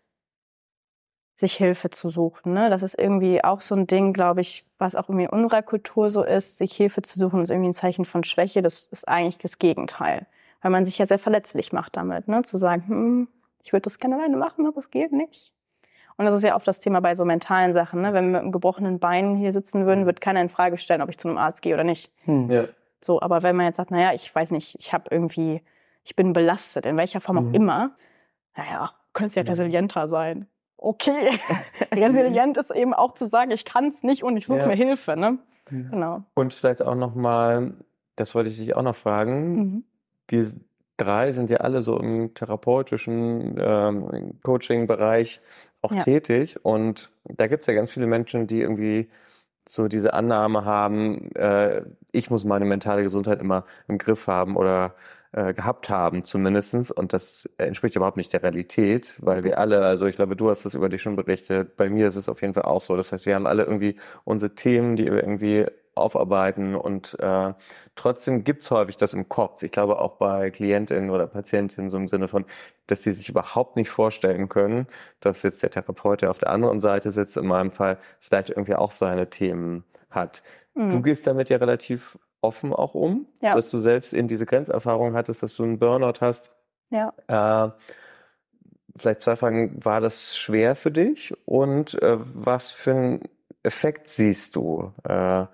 [1.44, 2.54] sich Hilfe zu suchen.
[2.54, 2.70] Ne?
[2.70, 6.10] Das ist irgendwie auch so ein Ding, glaube ich, was auch irgendwie in unserer Kultur
[6.10, 6.58] so ist.
[6.58, 8.62] Sich Hilfe zu suchen ist irgendwie ein Zeichen von Schwäche.
[8.62, 10.26] Das ist eigentlich das Gegenteil.
[10.62, 12.44] Weil man sich ja sehr verletzlich macht damit, ne?
[12.44, 13.28] zu sagen, hm,
[13.62, 15.52] ich würde das gerne alleine machen, aber es geht nicht.
[16.16, 18.02] Und das ist ja oft das Thema bei so mentalen Sachen.
[18.02, 18.14] Ne?
[18.14, 21.10] Wenn wir mit einem gebrochenen Bein hier sitzen würden, wird keiner in Frage stellen, ob
[21.10, 22.10] ich zu einem Arzt gehe oder nicht.
[22.24, 22.50] Hm.
[22.50, 22.66] Ja.
[23.02, 25.62] So, aber wenn man jetzt sagt, naja, ich weiß nicht, ich habe irgendwie,
[26.06, 27.54] ich bin belastet, in welcher Form auch mhm.
[27.54, 27.92] immer,
[28.56, 30.48] naja, könnte ja resilienter sein
[30.84, 31.30] okay,
[31.94, 34.68] resilient ist eben auch zu sagen, ich kann es nicht und ich suche ja.
[34.68, 35.16] mir Hilfe.
[35.16, 35.40] Ne?
[35.72, 35.90] Ja.
[35.90, 36.24] Genau.
[36.34, 37.74] Und vielleicht auch nochmal,
[38.16, 39.84] das wollte ich dich auch noch fragen, mhm.
[40.30, 40.48] die
[40.98, 45.42] drei sind ja alle so im therapeutischen ähm, Coaching-Bereich
[45.82, 46.00] auch ja.
[46.00, 49.10] tätig und da gibt es ja ganz viele Menschen, die irgendwie
[49.68, 54.94] so diese Annahme haben, äh, ich muss meine mentale Gesundheit immer im Griff haben oder
[55.34, 60.06] äh, gehabt haben zumindestens und das entspricht überhaupt nicht der Realität, weil wir alle, also
[60.06, 62.54] ich glaube, du hast das über dich schon berichtet, bei mir ist es auf jeden
[62.54, 62.96] Fall auch so.
[62.96, 65.66] Das heißt, wir haben alle irgendwie unsere Themen, die wir irgendwie
[65.96, 67.54] aufarbeiten und äh,
[67.96, 69.64] trotzdem gibt's häufig das im Kopf.
[69.64, 72.46] Ich glaube auch bei Klientinnen oder Patientinnen so im Sinne von,
[72.88, 74.88] dass sie sich überhaupt nicht vorstellen können,
[75.20, 78.76] dass jetzt der Therapeut, der auf der anderen Seite sitzt, in meinem Fall vielleicht irgendwie
[78.76, 80.44] auch seine Themen hat.
[80.76, 80.90] Mhm.
[80.90, 83.56] Du gehst damit ja relativ offen auch um, ja.
[83.56, 86.52] dass du selbst eben diese Grenzerfahrung hattest, dass du einen Burnout hast.
[86.90, 87.14] Ja.
[87.28, 87.72] Äh,
[88.96, 93.22] vielleicht zwei Fragen, war das schwer für dich und äh, was für einen
[93.64, 95.46] Effekt siehst du, äh,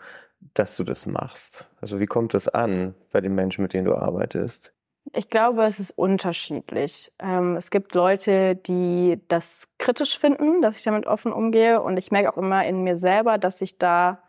[0.53, 1.67] dass du das machst?
[1.79, 4.73] Also wie kommt das an bei den Menschen, mit denen du arbeitest?
[5.13, 7.11] Ich glaube, es ist unterschiedlich.
[7.19, 11.81] Ähm, es gibt Leute, die das kritisch finden, dass ich damit offen umgehe.
[11.81, 14.21] Und ich merke auch immer in mir selber, dass ich da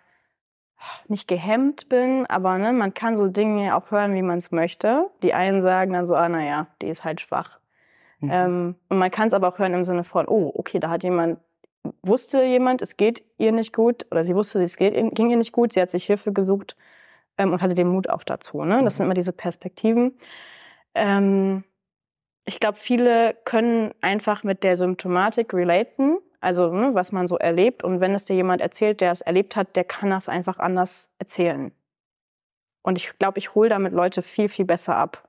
[1.09, 5.11] nicht gehemmt bin, aber ne, man kann so Dinge auch hören, wie man es möchte.
[5.23, 7.59] Die einen sagen dann so, ah, naja, die ist halt schwach.
[8.21, 8.31] Mhm.
[8.33, 11.03] Ähm, und man kann es aber auch hören im Sinne von, oh, okay, da hat
[11.03, 11.39] jemand,
[12.03, 15.53] wusste jemand, es geht ihr nicht gut, oder sie wusste, es geht, ging ihr nicht
[15.53, 16.77] gut, sie hat sich Hilfe gesucht
[17.39, 18.63] ähm, und hatte den Mut auch dazu.
[18.65, 18.83] Ne?
[18.83, 18.97] Das mhm.
[18.97, 20.19] sind immer diese Perspektiven.
[20.95, 21.65] Ähm,
[22.45, 27.85] ich glaube, viele können einfach mit der Symptomatik relaten also ne, was man so erlebt.
[27.85, 31.11] Und wenn es dir jemand erzählt, der es erlebt hat, der kann das einfach anders
[31.19, 31.73] erzählen.
[32.83, 35.29] Und ich glaube, ich hole damit Leute viel, viel besser ab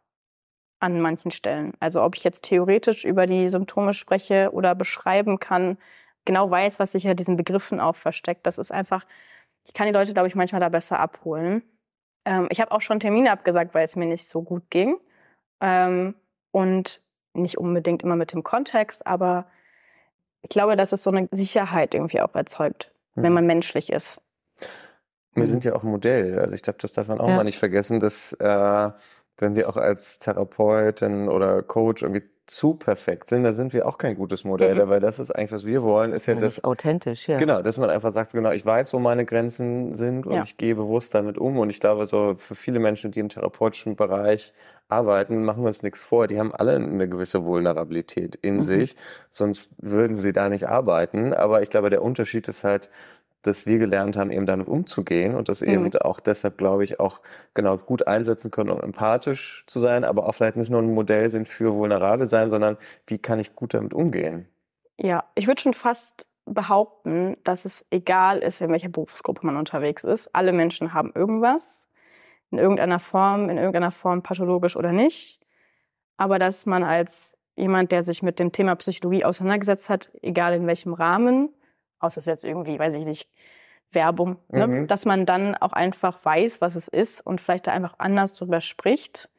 [0.79, 1.73] an manchen Stellen.
[1.79, 5.77] Also ob ich jetzt theoretisch über die Symptome spreche oder beschreiben kann,
[6.25, 8.47] genau weiß, was sich hinter diesen Begriffen auch versteckt.
[8.47, 9.05] Das ist einfach,
[9.65, 11.61] ich kann die Leute, glaube ich, manchmal da besser abholen.
[12.25, 14.97] Ähm, ich habe auch schon Termine abgesagt, weil es mir nicht so gut ging.
[15.61, 16.15] Ähm,
[16.51, 17.01] und
[17.33, 19.45] nicht unbedingt immer mit dem Kontext, aber
[20.41, 23.23] ich glaube, dass es so eine Sicherheit irgendwie auch erzeugt, mhm.
[23.23, 24.21] wenn man menschlich ist.
[25.33, 26.39] Wir sind ja auch ein Modell.
[26.39, 27.37] Also ich glaube, das darf man auch ja.
[27.37, 28.89] mal nicht vergessen, dass äh,
[29.37, 33.97] wenn wir auch als Therapeutin oder Coach irgendwie zu perfekt sind, dann sind wir auch
[33.97, 34.89] kein gutes Modell, mhm.
[34.89, 36.57] weil das ist eigentlich, was wir wollen, ist ja das.
[36.57, 37.37] Ist authentisch, ja.
[37.37, 40.43] Genau, dass man einfach sagt, genau, ich weiß, wo meine Grenzen sind und ja.
[40.43, 41.57] ich gehe bewusst damit um.
[41.59, 44.53] Und ich glaube, so für viele Menschen, die im therapeutischen Bereich
[44.91, 46.27] arbeiten, machen wir uns nichts vor.
[46.27, 48.63] Die haben alle eine gewisse Vulnerabilität in mhm.
[48.63, 48.95] sich,
[49.29, 51.33] sonst würden sie da nicht arbeiten.
[51.33, 52.89] Aber ich glaube, der Unterschied ist halt,
[53.41, 55.69] dass wir gelernt haben, eben damit umzugehen und das mhm.
[55.69, 57.21] eben auch deshalb, glaube ich, auch
[57.53, 61.29] genau gut einsetzen können, um empathisch zu sein, aber auch vielleicht nicht nur ein Modell
[61.29, 62.77] sind für vulnerable sein, sondern
[63.07, 64.47] wie kann ich gut damit umgehen?
[64.97, 70.03] Ja, ich würde schon fast behaupten, dass es egal ist, in welcher Berufsgruppe man unterwegs
[70.03, 70.33] ist.
[70.35, 71.87] Alle Menschen haben irgendwas,
[72.51, 75.39] in irgendeiner Form, in irgendeiner Form pathologisch oder nicht.
[76.17, 80.67] Aber dass man als jemand, der sich mit dem Thema Psychologie auseinandergesetzt hat, egal in
[80.67, 81.49] welchem Rahmen,
[81.99, 83.29] außer es jetzt irgendwie, weiß ich nicht,
[83.91, 84.67] Werbung, ne?
[84.67, 84.87] mhm.
[84.87, 88.61] dass man dann auch einfach weiß, was es ist und vielleicht da einfach anders drüber
[88.61, 89.29] spricht.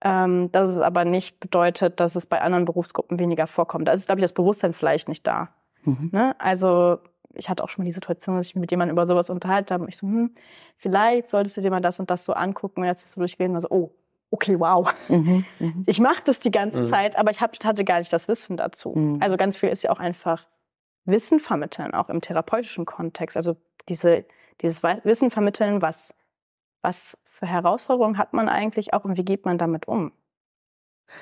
[0.00, 3.88] Ähm, dass es aber nicht bedeutet, dass es bei anderen Berufsgruppen weniger vorkommt.
[3.88, 5.48] Da ist, glaube ich, das Bewusstsein vielleicht nicht da.
[5.82, 6.10] Mhm.
[6.12, 6.36] Ne?
[6.38, 7.00] Also
[7.34, 9.84] ich hatte auch schon mal die Situation, dass ich mit jemandem über sowas unterhalten habe
[9.84, 10.34] und ich so, hm,
[10.76, 13.54] vielleicht solltest du dir mal das und das so angucken und jetzt ist so durchgehen,
[13.54, 13.90] also, oh,
[14.30, 14.92] okay, wow.
[15.08, 15.72] Mhm, mh.
[15.86, 16.86] Ich mache das die ganze mhm.
[16.86, 18.92] Zeit, aber ich hab, hatte gar nicht das Wissen dazu.
[18.94, 19.22] Mhm.
[19.22, 20.46] Also ganz viel ist ja auch einfach
[21.04, 23.36] Wissen vermitteln, auch im therapeutischen Kontext.
[23.36, 23.56] Also
[23.88, 24.24] diese,
[24.60, 26.14] dieses Wissen vermitteln, was,
[26.82, 30.12] was für Herausforderungen hat man eigentlich auch und wie geht man damit um?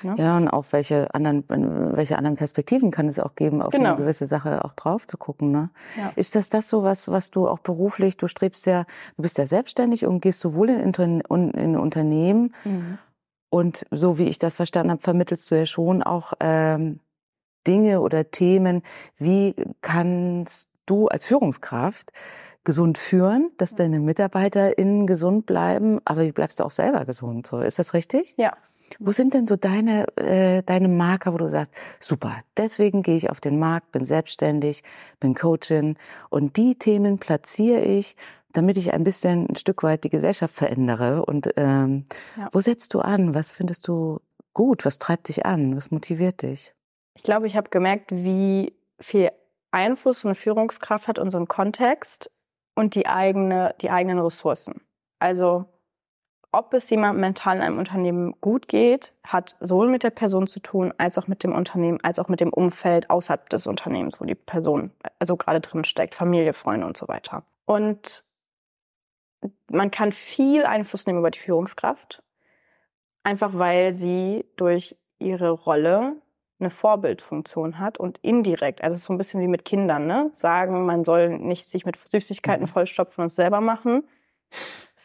[0.03, 0.15] Ne?
[0.17, 3.89] Ja, und auch welche anderen, welche anderen Perspektiven kann es auch geben, auf genau.
[3.89, 5.51] eine gewisse Sache auch drauf zu gucken.
[5.51, 5.69] Ne?
[5.97, 6.11] Ja.
[6.15, 8.85] Ist das das so was, was du auch beruflich, du strebst ja,
[9.15, 12.97] du bist ja selbstständig und gehst sowohl in, in, in Unternehmen mhm.
[13.49, 16.99] und so wie ich das verstanden habe, vermittelst du ja schon auch ähm,
[17.65, 18.81] Dinge oder Themen,
[19.17, 22.11] wie kannst du als Führungskraft
[22.63, 27.47] gesund führen, dass deine MitarbeiterInnen gesund bleiben, aber wie bleibst du auch selber gesund?
[27.47, 28.33] So, ist das richtig?
[28.37, 28.57] Ja.
[28.99, 33.29] Wo sind denn so deine, äh, deine Marker, wo du sagst, super, deswegen gehe ich
[33.29, 34.83] auf den Markt, bin selbstständig,
[35.19, 35.97] bin Coachin
[36.29, 38.15] und die Themen platziere ich,
[38.53, 41.25] damit ich ein bisschen ein Stück weit die Gesellschaft verändere.
[41.25, 42.05] Und ähm,
[42.37, 42.49] ja.
[42.51, 43.35] wo setzt du an?
[43.35, 44.19] Was findest du
[44.53, 44.85] gut?
[44.85, 45.75] Was treibt dich an?
[45.75, 46.73] Was motiviert dich?
[47.15, 49.31] Ich glaube, ich habe gemerkt, wie viel
[49.71, 52.31] Einfluss eine Führungskraft hat, unseren Kontext
[52.75, 54.81] und die eigene, die eigenen Ressourcen.
[55.19, 55.65] Also
[56.57, 60.59] ob es jemandem mental in einem Unternehmen gut geht, hat sowohl mit der Person zu
[60.59, 64.25] tun, als auch mit dem Unternehmen, als auch mit dem Umfeld außerhalb des Unternehmens, wo
[64.25, 67.43] die Person also gerade drin steckt, Familie, Freunde und so weiter.
[67.65, 68.23] Und
[69.69, 72.23] man kann viel Einfluss nehmen über die Führungskraft,
[73.23, 76.15] einfach weil sie durch ihre Rolle
[76.59, 80.31] eine Vorbildfunktion hat und indirekt, also so ein bisschen wie mit Kindern, ne?
[80.33, 82.69] sagen, man soll nicht sich mit Süßigkeiten mhm.
[82.69, 84.07] vollstopfen und es selber machen.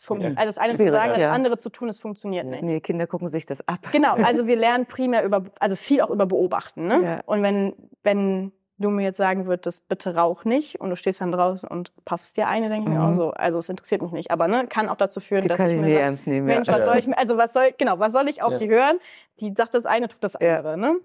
[0.08, 0.30] Ja.
[0.36, 1.32] Also das eine zu sagen, das ja.
[1.32, 2.62] andere zu tun, es funktioniert nicht.
[2.62, 3.88] Nee, Kinder gucken sich das ab.
[3.92, 6.86] Genau, also wir lernen primär über, also viel auch über Beobachten.
[6.86, 7.00] Ne?
[7.02, 7.20] Ja.
[7.26, 11.32] Und wenn, wenn du mir jetzt sagen würdest, bitte rauch nicht und du stehst dann
[11.32, 13.02] draußen und puffst dir eine, denke ich mhm.
[13.02, 14.30] mir auch so, also es interessiert mich nicht.
[14.30, 16.46] Aber ne, kann auch dazu führen, die dass kann ich mir nie ernst nehmen.
[16.46, 18.98] Mensch, was soll ich, also was soll, genau, was soll ich auf die hören?
[19.40, 20.76] Die sagt das eine, tut das andere.
[20.76, 20.96] Ne?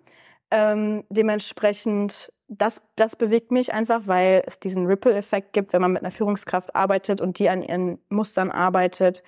[0.52, 6.02] Ähm, dementsprechend, das, das bewegt mich einfach, weil es diesen Ripple-Effekt gibt, wenn man mit
[6.02, 9.24] einer Führungskraft arbeitet und die an ihren Mustern arbeitet,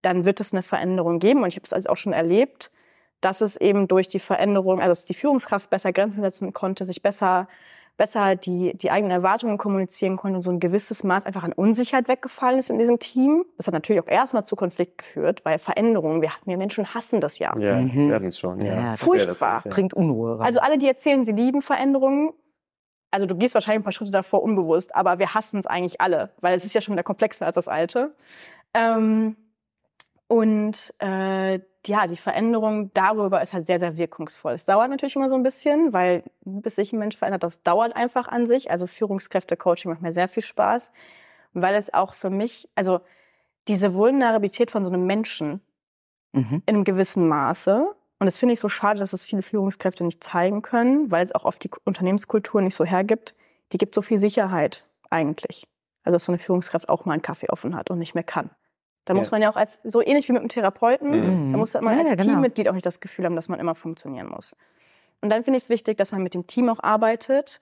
[0.00, 1.42] dann wird es eine Veränderung geben.
[1.42, 2.70] Und ich habe es also auch schon erlebt,
[3.20, 7.02] dass es eben durch die Veränderung, also dass die Führungskraft besser Grenzen setzen konnte, sich
[7.02, 7.46] besser
[7.96, 12.08] besser die, die eigenen Erwartungen kommunizieren konnte und so ein gewisses Maß einfach an Unsicherheit
[12.08, 13.44] weggefallen ist in diesem Team.
[13.56, 17.38] Das hat natürlich auch erstmal zu Konflikt geführt, weil Veränderungen, wir, wir Menschen hassen das
[17.38, 17.56] ja.
[17.58, 18.10] Ja, mhm.
[18.10, 18.60] werden es schon.
[18.60, 18.74] Ja.
[18.74, 19.58] ja Furchtbar.
[19.58, 19.70] Ist, ja.
[19.70, 20.46] Bringt Unruhe rein.
[20.46, 22.32] Also alle, die erzählen, sie lieben Veränderungen,
[23.12, 26.30] also du gehst wahrscheinlich ein paar Schritte davor unbewusst, aber wir hassen es eigentlich alle,
[26.40, 28.14] weil es ist ja schon wieder komplexer als das Alte.
[28.74, 29.36] Ähm,
[30.26, 34.54] und äh, ja, die Veränderung darüber ist halt sehr, sehr wirkungsvoll.
[34.54, 37.94] Es dauert natürlich immer so ein bisschen, weil bis sich ein Mensch verändert, das dauert
[37.94, 38.70] einfach an sich.
[38.70, 40.90] Also Führungskräfte-Coaching macht mir sehr viel Spaß,
[41.52, 43.00] weil es auch für mich, also
[43.68, 45.60] diese Vulnerabilität von so einem Menschen
[46.32, 46.62] mhm.
[46.64, 50.22] in einem gewissen Maße, und das finde ich so schade, dass es viele Führungskräfte nicht
[50.22, 53.34] zeigen können, weil es auch oft die Unternehmenskultur nicht so hergibt,
[53.72, 55.66] die gibt so viel Sicherheit eigentlich.
[56.04, 58.50] Also dass so eine Führungskraft auch mal einen Kaffee offen hat und nicht mehr kann.
[59.06, 59.18] Da ja.
[59.18, 61.52] muss man ja auch als, so ähnlich wie mit einem Therapeuten, mhm.
[61.52, 62.34] da muss man ja, als ja, genau.
[62.34, 64.54] Teammitglied auch nicht das Gefühl haben, dass man immer funktionieren muss.
[65.20, 67.60] Und dann finde ich es wichtig, dass man mit dem Team auch arbeitet,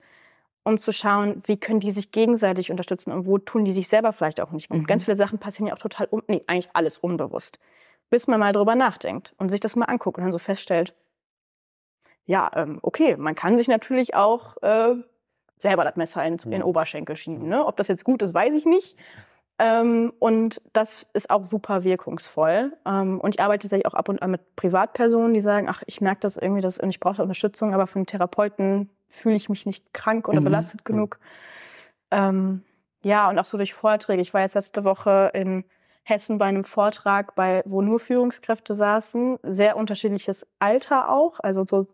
[0.63, 4.13] um zu schauen, wie können die sich gegenseitig unterstützen und wo tun die sich selber
[4.13, 4.71] vielleicht auch nicht.
[4.71, 4.85] Mhm.
[4.85, 7.57] Ganz viele Sachen passieren ja auch total, un nee, eigentlich alles unbewusst.
[8.11, 10.93] Bis man mal drüber nachdenkt und sich das mal anguckt und dann so feststellt,
[12.25, 14.95] ja, ähm, okay, man kann sich natürlich auch äh,
[15.57, 17.47] selber das Messer in, in den Oberschenkel schieben.
[17.47, 17.65] Ne?
[17.65, 18.95] Ob das jetzt gut ist, weiß ich nicht.
[19.59, 22.73] Ähm, und das ist auch super wirkungsvoll.
[22.85, 26.01] Ähm, und ich arbeite tatsächlich auch ab und an mit Privatpersonen, die sagen, ach, ich
[26.01, 29.93] merke das irgendwie, das, und ich brauche Unterstützung, aber von Therapeuten fühle ich mich nicht
[29.93, 30.45] krank oder mhm.
[30.45, 31.19] belastet genug.
[32.11, 32.63] Ähm,
[33.03, 34.21] ja, und auch so durch Vorträge.
[34.21, 35.63] Ich war jetzt letzte Woche in
[36.03, 41.87] Hessen bei einem Vortrag, bei, wo nur Führungskräfte saßen, sehr unterschiedliches Alter auch, also so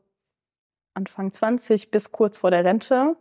[0.93, 3.15] Anfang 20 bis kurz vor der Rente,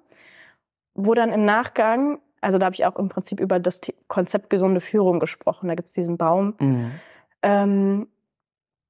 [0.95, 4.81] wo dann im Nachgang also da habe ich auch im Prinzip über das Konzept gesunde
[4.81, 5.69] Führung gesprochen.
[5.69, 6.93] Da gibt es diesen Baum, mhm.
[7.43, 8.09] ähm,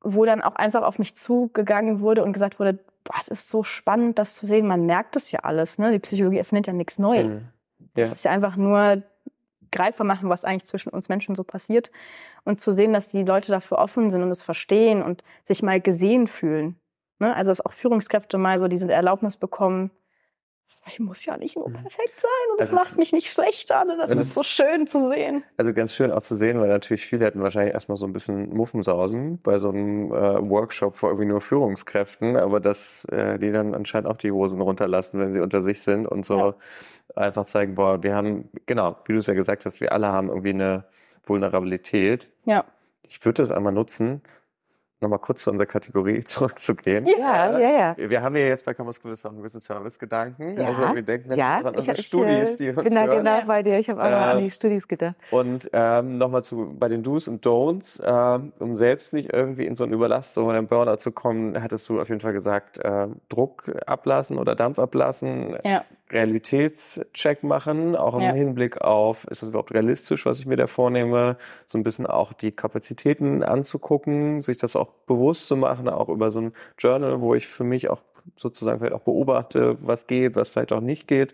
[0.02, 3.62] wo dann auch einfach auf mich zugegangen wurde und gesagt wurde, boah, es ist so
[3.62, 4.66] spannend, das zu sehen.
[4.66, 5.78] Man merkt das ja alles.
[5.78, 5.90] Ne?
[5.90, 7.26] Die Psychologie erfindet ja nichts Neues.
[7.26, 7.48] Mhm.
[7.96, 8.04] Ja.
[8.04, 9.02] Es ist ja einfach nur
[9.76, 11.90] greifbar machen, was eigentlich zwischen uns Menschen so passiert
[12.44, 15.80] und zu sehen, dass die Leute dafür offen sind und es verstehen und sich mal
[15.80, 16.76] gesehen fühlen.
[17.18, 17.34] Ne?
[17.34, 19.90] Also dass auch Führungskräfte mal so diese Erlaubnis bekommen,
[20.88, 21.74] ich muss ja nicht nur mhm.
[21.74, 23.84] perfekt sein und das also, macht mich nicht schlechter.
[23.84, 23.96] Ne?
[23.98, 25.44] Das ist so schön zu sehen.
[25.56, 28.54] Also ganz schön auch zu sehen, weil natürlich viele hätten wahrscheinlich erstmal so ein bisschen
[28.54, 33.74] Muffensausen bei so einem äh, Workshop vor irgendwie nur Führungskräften, aber dass äh, die dann
[33.74, 36.54] anscheinend auch die Hosen runterlassen, wenn sie unter sich sind und so ja.
[37.14, 40.28] Einfach zeigen, boah, wir haben, genau, wie du es ja gesagt hast, wir alle haben
[40.28, 40.84] irgendwie eine
[41.24, 42.28] Vulnerabilität.
[42.44, 42.64] Ja.
[43.02, 44.22] Ich würde das einmal nutzen,
[45.00, 47.06] nochmal kurz zu unserer Kategorie zurückzugehen.
[47.06, 48.10] Ja, ja, ja.
[48.10, 50.56] Wir haben ja jetzt bei Campus Quiz auch einen gewissen Servicegedanken.
[50.58, 53.04] Ja, also wir denken ja, an unsere ich, Studis, ich die äh, uns bin da
[53.04, 53.18] hören.
[53.18, 53.78] genau bei dir.
[53.78, 55.14] Ich habe auch noch an Äh, die Studis gedacht.
[55.30, 59.76] Und ähm, nochmal zu bei den Do's und Don'ts, ähm, um selbst nicht irgendwie in
[59.76, 63.06] so eine Überlastung oder einen Burnout zu kommen, hattest du auf jeden Fall gesagt, äh,
[63.28, 65.84] Druck ablassen oder Dampf ablassen, Ja.
[66.10, 68.32] Realitätscheck machen, auch im Ja.
[68.32, 71.36] Hinblick auf, ist das überhaupt realistisch, was ich mir da vornehme,
[71.66, 76.30] so ein bisschen auch die Kapazitäten anzugucken, sich das auch bewusst zu machen, auch über
[76.30, 78.00] so ein Journal, wo ich für mich auch
[78.36, 81.32] sozusagen vielleicht auch beobachte, was geht, was vielleicht auch nicht geht.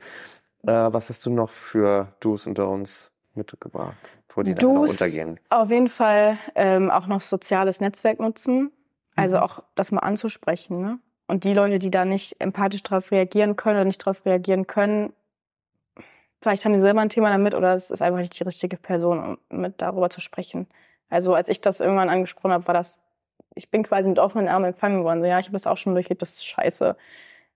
[0.65, 5.41] Äh, was hast du noch für Do's und Don'ts mitgebracht, wo die dann untergehen?
[5.51, 8.71] Auf jeden Fall ähm, auch noch soziales Netzwerk nutzen.
[9.17, 9.43] Also Mhm.
[9.43, 10.81] auch das mal anzusprechen.
[10.81, 10.99] Ne?
[11.33, 15.15] Und die Leute, die da nicht empathisch darauf reagieren können oder nicht darauf reagieren können,
[16.43, 19.39] vielleicht haben die selber ein Thema damit oder es ist einfach nicht die richtige Person,
[19.49, 20.67] um mit darüber zu sprechen.
[21.09, 23.01] Also als ich das irgendwann angesprochen habe, war das,
[23.55, 25.21] ich bin quasi mit offenen Armen empfangen worden.
[25.21, 26.97] So, ja, ich habe das auch schon durchlebt, das ist scheiße.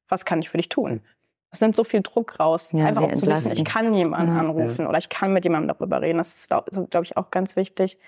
[0.09, 1.03] Was kann ich für dich tun?
[1.51, 2.71] Das nimmt so viel Druck raus.
[2.73, 4.41] Ja, Einfach auch zu wissen, ich kann jemanden Ja.
[4.41, 6.17] anrufen oder ich kann mit jemandem darüber reden.
[6.17, 7.99] Das ist, glaube glaub ich, auch ganz wichtig.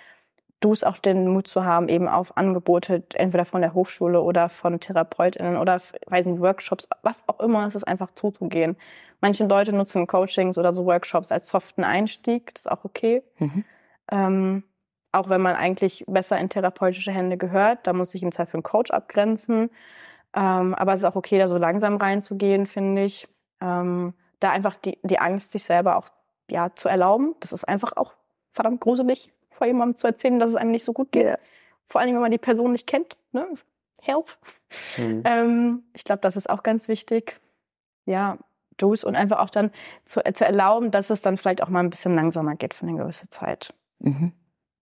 [0.60, 4.48] Du es auch den Mut zu haben, eben auf Angebote, entweder von der Hochschule oder
[4.48, 8.76] von TherapeutInnen oder weiß nicht, Workshops, was auch immer, es ist einfach zuzugehen.
[9.20, 13.22] Manche Leute nutzen Coachings oder so Workshops als soften Einstieg, das ist auch okay.
[13.38, 13.64] Mhm.
[14.10, 14.64] Ähm,
[15.12, 18.62] auch wenn man eigentlich besser in therapeutische Hände gehört, da muss ich im Zweifel einen
[18.62, 19.70] Coach abgrenzen.
[20.34, 23.28] Ähm, aber es ist auch okay, da so langsam reinzugehen, finde ich.
[23.60, 26.08] Ähm, da einfach die, die Angst, sich selber auch
[26.50, 27.34] ja, zu erlauben.
[27.40, 28.14] Das ist einfach auch
[28.52, 31.26] verdammt gruselig, vor jemandem zu erzählen, dass es einem nicht so gut geht.
[31.26, 31.38] Ja.
[31.84, 33.16] Vor allem, wenn man die Person nicht kennt.
[33.32, 33.46] Ne?
[34.00, 34.36] Help.
[34.96, 35.22] Mhm.
[35.24, 37.40] Ähm, ich glaube, das ist auch ganz wichtig.
[38.04, 38.38] Ja,
[38.76, 39.72] Do's und einfach auch dann
[40.04, 42.96] zu, zu erlauben, dass es dann vielleicht auch mal ein bisschen langsamer geht für eine
[42.96, 43.74] gewisse Zeit.
[43.98, 44.32] Mhm.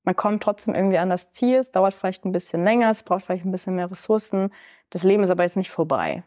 [0.02, 1.56] Man kommt trotzdem irgendwie an das Ziel.
[1.56, 4.52] Es dauert vielleicht ein bisschen länger, es braucht vielleicht ein bisschen mehr Ressourcen.
[4.90, 6.22] Das Leben ist aber jetzt nicht vorbei,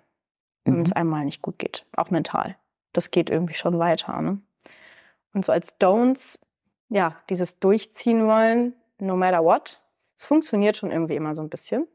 [0.65, 0.81] wenn Mhm.
[0.81, 2.57] es einmal nicht gut geht, auch mental.
[2.91, 4.19] Das geht irgendwie schon weiter.
[4.21, 4.41] Ne?
[5.33, 6.39] Und so als Don'ts,
[6.89, 9.79] ja, dieses Durchziehen wollen, no matter what,
[10.15, 11.87] es funktioniert schon irgendwie immer so ein bisschen.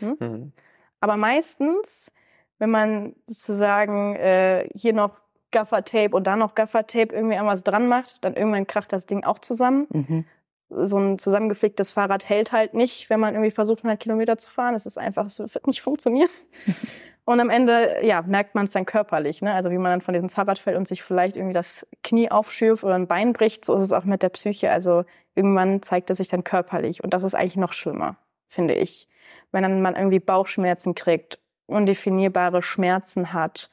[0.00, 0.52] Mhm.
[1.00, 2.12] Aber meistens,
[2.58, 5.12] wenn man sozusagen äh, hier noch
[5.50, 9.38] Gaffertape und da noch Gaffertape irgendwie irgendwas dran macht, dann irgendwann kracht das Ding auch
[9.38, 9.86] zusammen.
[9.90, 10.24] Mhm.
[10.70, 14.74] So ein zusammengeflicktes Fahrrad hält halt nicht, wenn man irgendwie versucht, 100 Kilometer zu fahren.
[14.74, 16.30] Es ist einfach, es wird nicht funktionieren.
[17.28, 19.52] Und am Ende, ja, merkt man es dann körperlich, ne?
[19.52, 22.84] Also wie man dann von diesem Fahrrad fällt und sich vielleicht irgendwie das Knie aufschürft
[22.84, 24.70] oder ein Bein bricht, so ist es auch mit der Psyche.
[24.70, 25.04] Also
[25.34, 27.04] irgendwann zeigt es sich dann körperlich.
[27.04, 28.16] Und das ist eigentlich noch schlimmer,
[28.46, 29.08] finde ich.
[29.52, 33.70] Wenn dann man irgendwie Bauchschmerzen kriegt, undefinierbare Schmerzen hat,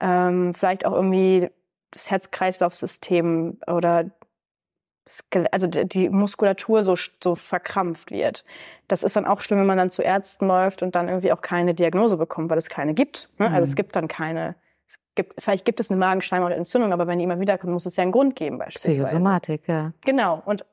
[0.00, 1.48] ähm, vielleicht auch irgendwie
[1.92, 4.10] das Herz-Kreislauf-System oder
[5.52, 8.44] also die Muskulatur so, so verkrampft wird.
[8.88, 11.40] Das ist dann auch schlimm, wenn man dann zu Ärzten läuft und dann irgendwie auch
[11.40, 13.30] keine Diagnose bekommt, weil es keine gibt.
[13.38, 13.46] Ne?
[13.50, 13.74] Also es Mhm.
[13.76, 14.56] gibt dann keine.
[14.88, 17.96] Es gibt, vielleicht gibt es eine Magenschleimhautentzündung, aber wenn die immer wieder kommt, muss es
[17.96, 19.02] ja einen Grund geben beispielsweise.
[19.04, 19.92] Psychosomatik, ja.
[20.04, 20.42] Genau.
[20.44, 20.64] Und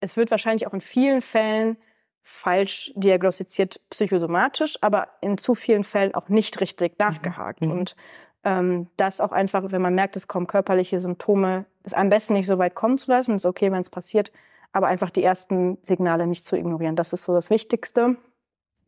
[0.00, 1.76] es wird wahrscheinlich auch in vielen Fällen
[2.22, 7.60] falsch diagnostiziert psychosomatisch, aber in zu vielen Fällen auch nicht richtig nachgehakt.
[7.62, 7.70] Mhm.
[7.70, 7.96] Und
[8.44, 12.46] ähm, das auch einfach, wenn man merkt, es kommen körperliche Symptome, es am besten nicht
[12.46, 13.34] so weit kommen zu lassen.
[13.34, 14.32] ist okay, wenn es passiert,
[14.72, 16.96] aber einfach die ersten Signale nicht zu ignorieren.
[16.96, 18.16] Das ist so das Wichtigste.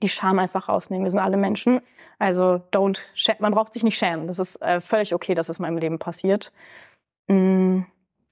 [0.02, 1.04] Die Scham einfach rausnehmen.
[1.04, 1.80] Wir sind alle Menschen.
[2.18, 3.00] Also don't,
[3.38, 4.26] man braucht sich nicht schämen.
[4.26, 6.52] Das ist äh, völlig okay, dass es in meinem Leben passiert.
[7.28, 7.82] Mm,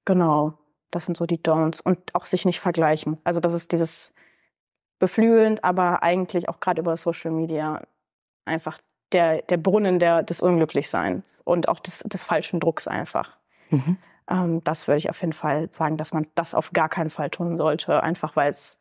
[0.05, 0.55] genau.
[0.91, 1.81] Das sind so die Don'ts.
[1.83, 3.19] Und auch sich nicht vergleichen.
[3.25, 4.15] Also das ist dieses
[4.99, 7.83] beflügelnd, aber eigentlich auch gerade über Social Media
[8.45, 8.79] einfach
[9.13, 13.37] der, der Brunnen der, des Unglücklichseins und auch des, des falschen Drucks einfach.
[13.71, 13.97] Mhm.
[14.29, 17.31] Ähm, das würde ich auf jeden Fall sagen, dass man das auf gar keinen Fall
[17.31, 18.79] tun sollte, einfach weil es,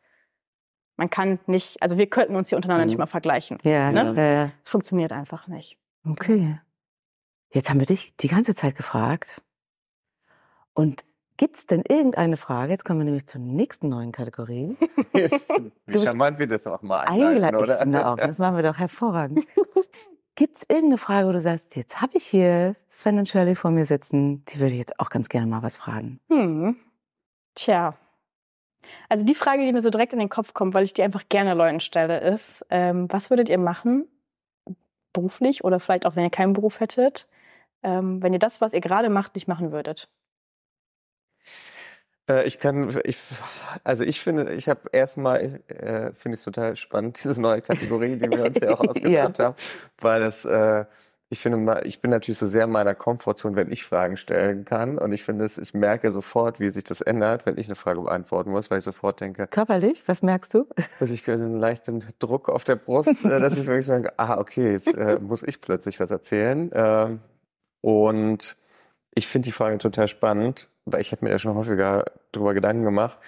[0.96, 2.88] man kann nicht, also wir könnten uns hier untereinander Mhm.
[2.90, 3.58] nicht mal vergleichen.
[3.62, 4.14] Ja, Ne?
[4.16, 4.50] ja, ja.
[4.64, 5.78] Funktioniert einfach nicht.
[6.08, 6.58] Okay.
[7.50, 9.42] Jetzt haben wir dich die ganze Zeit gefragt.
[10.72, 11.04] Und
[11.36, 12.72] gibt's denn irgendeine Frage?
[12.72, 14.76] Jetzt kommen wir nämlich zur nächsten neuen Kategorie.
[15.12, 17.78] Wie bist charmant wir das auch mal Eingeladen, einleiten, ich oder?
[17.78, 18.16] finde auch.
[18.16, 19.44] Das machen wir doch hervorragend.
[20.36, 23.84] Gibt's irgendeine Frage, wo du sagst, jetzt habe ich hier Sven und Shirley vor mir
[23.84, 26.18] sitzen, die würde jetzt auch ganz gerne mal was fragen.
[26.28, 26.76] Hm.
[27.54, 27.96] Tja.
[29.08, 31.28] Also die Frage, die mir so direkt in den Kopf kommt, weil ich die einfach
[31.28, 34.08] gerne Leuten stelle, ist, ähm, was würdet ihr machen,
[35.12, 37.28] beruflich oder vielleicht auch, wenn ihr keinen Beruf hättet,
[37.82, 40.10] ähm, wenn ihr das, was ihr gerade macht, nicht machen würdet?
[42.28, 43.18] Äh, ich kann, ich,
[43.82, 48.30] also ich finde, ich habe erstmal, äh, finde ich total spannend, diese neue Kategorie, die
[48.30, 49.54] wir uns ja auch ausgedacht haben,
[49.98, 50.84] weil das, äh,
[51.30, 54.98] ich finde, ich bin natürlich so sehr in meiner Komfortzone, wenn ich Fragen stellen kann.
[54.98, 58.02] Und ich finde es, ich merke sofort, wie sich das ändert, wenn ich eine Frage
[58.02, 59.48] beantworten muss, weil ich sofort denke.
[59.48, 60.66] Körperlich, was merkst du?
[61.00, 64.38] Dass ich einen leichten Druck auf der Brust, äh, dass ich wirklich so denke, ah,
[64.38, 66.70] okay, jetzt äh, muss ich plötzlich was erzählen.
[66.72, 67.20] Ähm,
[67.80, 68.56] und
[69.14, 72.84] ich finde die Frage total spannend, weil ich habe mir da schon häufiger drüber Gedanken
[72.84, 73.18] gemacht.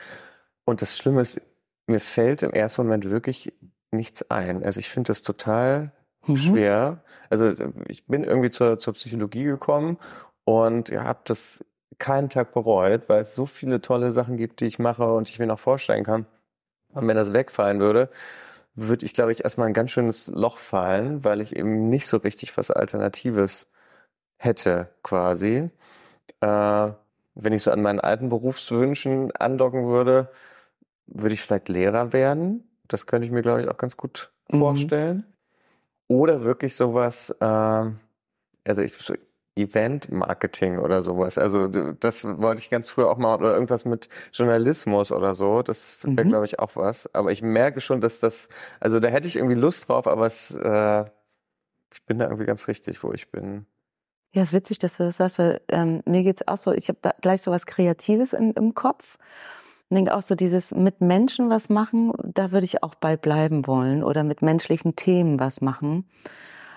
[0.65, 1.41] Und das Schlimme ist,
[1.87, 3.53] mir fällt im ersten Moment wirklich
[3.93, 4.65] nichts ein.
[4.65, 5.93] Also ich finde das total
[6.27, 6.37] mhm.
[6.37, 7.05] schwer.
[7.31, 7.53] Also
[7.89, 9.99] ich bin irgendwie zur, zur Psychologie gekommen
[10.45, 11.65] und ja, habe das
[11.99, 15.39] keinen Tag bereut, weil es so viele tolle Sachen gibt, die ich mache und ich
[15.39, 16.27] mir noch vorstellen kann.
[16.93, 18.11] Und wenn das wegfallen würde,
[18.75, 22.19] würde ich, glaube ich, erstmal ein ganz schönes Loch fallen, weil ich eben nicht so
[22.19, 23.71] richtig was Alternatives
[24.39, 25.71] hätte, quasi.
[26.41, 26.91] Äh,
[27.37, 30.31] wenn ich so an meinen alten Berufswünschen andocken würde,
[31.07, 32.65] würde ich vielleicht Lehrer werden.
[32.89, 34.59] Das könnte ich mir, glaube ich, auch ganz gut mhm.
[34.59, 35.25] vorstellen.
[36.09, 39.15] Oder wirklich sowas, äh, also ich, so
[39.57, 41.39] Event-Marketing oder sowas.
[41.39, 45.63] Also das wollte ich ganz früher auch mal oder irgendwas mit Journalismus oder so.
[45.63, 46.31] Das wäre, mhm.
[46.31, 47.13] glaube ich, auch was.
[47.15, 48.49] Aber ich merke schon, dass das,
[48.81, 51.05] also da hätte ich irgendwie Lust drauf, aber es, äh,
[51.93, 53.67] ich bin da irgendwie ganz richtig, wo ich bin.
[54.37, 56.99] Ja, ist witzig, dass du das sagst, weil ähm, mir geht's auch so, ich habe
[57.23, 59.17] gleich so was Kreatives in, im Kopf.
[59.89, 63.67] Und denke auch so dieses mit Menschen was machen, da würde ich auch bei bleiben
[63.67, 66.07] wollen oder mit menschlichen Themen was machen.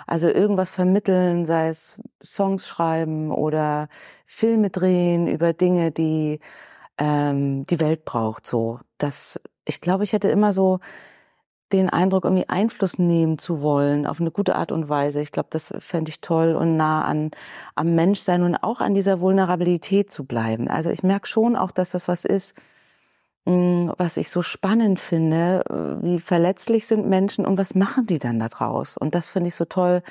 [0.08, 3.90] Also irgendwas vermitteln, sei es Songs schreiben oder
[4.26, 6.40] Filme drehen über Dinge, die
[6.98, 8.48] ähm, die Welt braucht.
[8.48, 10.80] So, das, ich glaube, ich hätte immer so
[11.72, 15.22] den Eindruck, irgendwie Einfluss nehmen zu wollen auf eine gute Art und Weise.
[15.22, 17.32] Ich glaube, das fände ich toll und nah an
[17.76, 20.68] am Menschsein und auch an dieser Vulnerabilität zu bleiben.
[20.68, 22.56] Also ich merke schon auch, dass das was ist,
[23.46, 28.20] hm, was ich so spannend finde, äh, wie verletzlich sind Menschen und was machen die
[28.20, 28.98] dann da draus?
[28.98, 30.02] Und das finde ich so toll,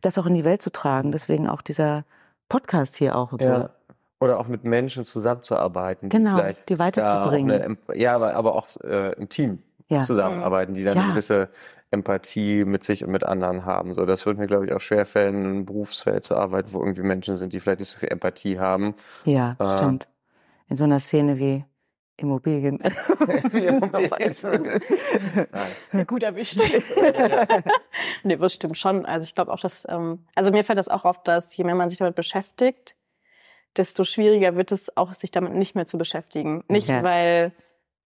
[0.00, 1.12] das auch in die Welt zu tragen.
[1.12, 2.04] Deswegen auch dieser
[2.48, 3.32] Podcast hier auch.
[3.32, 3.60] Und ja.
[3.60, 3.68] So.
[4.20, 6.08] Oder auch mit Menschen zusammenzuarbeiten.
[6.08, 7.78] Genau, die, die weiterzubringen.
[7.88, 10.04] Eine, ja, aber auch äh, im Team ja.
[10.04, 11.04] zusammenarbeiten, die dann ja.
[11.04, 11.48] eine gewisse
[11.90, 13.94] Empathie mit sich und mit anderen haben.
[13.94, 17.02] So, das würde mir, glaube ich, auch schwerfällen, in einem Berufsfeld zu arbeiten, wo irgendwie
[17.02, 18.94] Menschen sind, die vielleicht nicht so viel Empathie haben.
[19.24, 20.08] Ja, äh, stimmt.
[20.68, 21.64] In so einer Szene wie
[22.18, 22.78] Immobilien.
[26.06, 26.60] Gut erwischt.
[28.24, 29.06] nee, das stimmt schon.
[29.06, 31.76] Also ich glaube auch, dass, ähm, also mir fällt das auch auf, dass je mehr
[31.76, 32.94] man sich damit beschäftigt,
[33.76, 36.64] desto schwieriger wird es auch, sich damit nicht mehr zu beschäftigen.
[36.68, 37.02] Nicht, ja.
[37.02, 37.52] weil,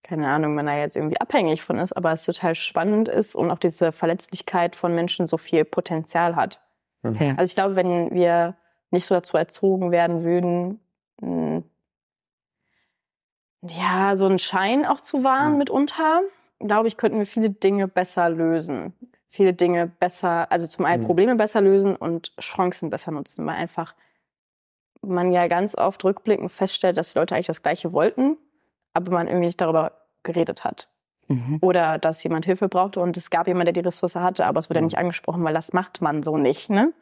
[0.03, 3.49] keine Ahnung, man da jetzt irgendwie abhängig von ist, aber es total spannend ist und
[3.49, 6.59] auch diese Verletzlichkeit von Menschen so viel Potenzial hat.
[7.03, 7.35] Mhm.
[7.37, 8.55] Also ich glaube, wenn wir
[8.91, 10.79] nicht so dazu erzogen werden würden,
[11.21, 11.63] hm,
[13.61, 15.57] ja, so einen Schein auch zu wahren mhm.
[15.59, 16.21] mitunter,
[16.59, 18.93] glaube ich, könnten wir viele Dinge besser lösen.
[19.29, 21.07] Viele Dinge besser, also zum einen mhm.
[21.07, 23.95] Probleme besser lösen und Chancen besser nutzen, weil einfach
[25.01, 28.37] man ja ganz oft rückblickend feststellt, dass die Leute eigentlich das Gleiche wollten,
[28.93, 29.91] aber man irgendwie nicht darüber
[30.23, 30.89] geredet hat.
[31.27, 31.59] Mhm.
[31.61, 34.69] Oder dass jemand Hilfe brauchte und es gab jemand, der die Ressource hatte, aber es
[34.69, 34.87] wurde mhm.
[34.87, 36.93] nicht angesprochen, weil das macht man so nicht, ne?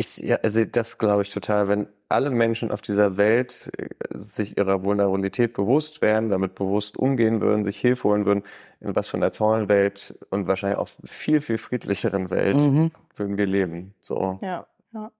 [0.00, 1.68] Ich, ja, also das glaube ich total.
[1.68, 7.40] Wenn alle Menschen auf dieser Welt äh, sich ihrer Vulnerabilität bewusst wären, damit bewusst umgehen
[7.40, 8.44] würden, sich Hilfe holen würden,
[8.78, 12.92] in was für einer tollen Welt und wahrscheinlich auch viel, viel friedlicheren Welt mhm.
[13.16, 13.94] würden wir leben.
[14.00, 14.38] So.
[14.40, 15.10] Ja, ja.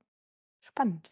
[0.61, 1.11] Spannend.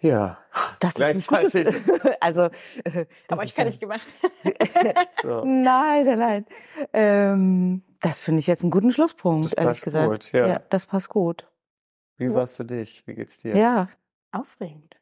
[0.00, 0.38] Ja.
[0.80, 1.54] Das Gleichzeitig.
[1.54, 2.42] ist ein gutes, also,
[2.84, 4.06] äh, aber ich fertig gemacht.
[5.22, 5.44] so.
[5.44, 6.46] Nein, nein, nein.
[6.92, 10.08] Ähm, das finde ich jetzt einen guten Schlusspunkt, das ehrlich gesagt.
[10.08, 10.46] Gut, ja.
[10.46, 11.48] ja, das passt gut.
[12.18, 13.06] Wie war es für dich?
[13.06, 13.56] Wie geht's dir?
[13.56, 13.88] Ja.
[14.32, 14.96] Aufregend.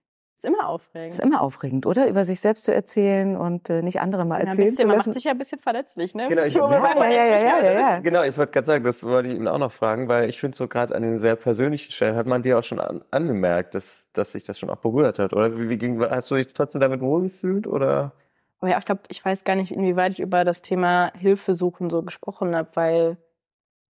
[0.44, 1.14] Ist immer aufregend.
[1.14, 2.06] Ist immer aufregend, oder?
[2.06, 4.88] Über sich selbst zu erzählen und äh, nicht andere mal ja, erzählen bisschen, zu lassen.
[4.88, 6.28] Man macht sich ja ein bisschen verletzlich, ne?
[6.28, 9.30] Genau, ich, ja, ja, ja, ja, ja, ja, Genau, ich wollte gerade sagen, das wollte
[9.30, 12.14] ich Ihnen auch noch fragen, weil ich finde so gerade an den sehr persönlichen Stellen
[12.14, 15.32] hat man dir auch schon an, angemerkt, dass, dass sich das schon auch berührt hat,
[15.32, 15.58] oder?
[15.58, 18.12] Wie, wie ging, hast du dich trotzdem damit wohlgefühlt, oder?
[18.60, 21.88] Aber ja, ich glaube, ich weiß gar nicht, inwieweit ich über das Thema Hilfe suchen
[21.88, 23.16] so gesprochen habe, weil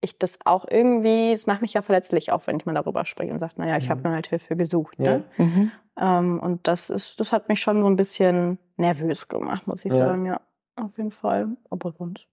[0.04, 3.32] ich das auch irgendwie, es macht mich ja verletzlich, auch wenn ich mal darüber spreche
[3.32, 3.89] und sage, naja, ich mhm.
[3.89, 4.99] habe mir halt Hilfe gesucht.
[4.99, 5.24] Ne?
[5.38, 5.45] Ja.
[5.45, 5.72] Mhm.
[5.97, 9.91] Ähm, und das ist, das hat mich schon so ein bisschen nervös gemacht, muss ich
[9.91, 9.99] ja.
[9.99, 10.41] sagen, ja.
[10.76, 11.49] Auf jeden Fall.
[11.70, 12.28] Aber sonst.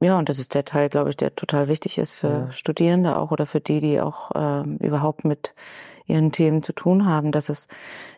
[0.00, 2.52] Ja, und das ist der Teil, glaube ich, der total wichtig ist für ja.
[2.52, 5.54] Studierende auch oder für die, die auch ähm, überhaupt mit
[6.06, 7.68] ihren Themen zu tun haben, dass es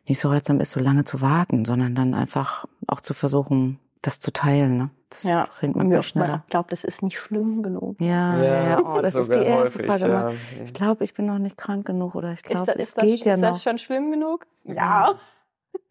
[0.06, 4.20] nicht so ratsam ist, so lange zu warten, sondern dann einfach auch zu versuchen, das
[4.20, 4.76] zu teilen.
[4.76, 4.90] Ne?
[5.10, 6.42] Das ja, bringt man viel schneller.
[6.46, 8.00] Ich glaube, das ist nicht schlimm genug.
[8.00, 8.80] Ja, ja, ja.
[8.80, 10.08] Oh, das, ist die erste Frage.
[10.08, 10.32] Ja.
[10.64, 13.48] Ich glaube, ich bin noch nicht krank genug oder ich glaube, es geht ja noch.
[13.48, 14.46] Ist das schon schlimm genug?
[14.64, 15.14] Ja.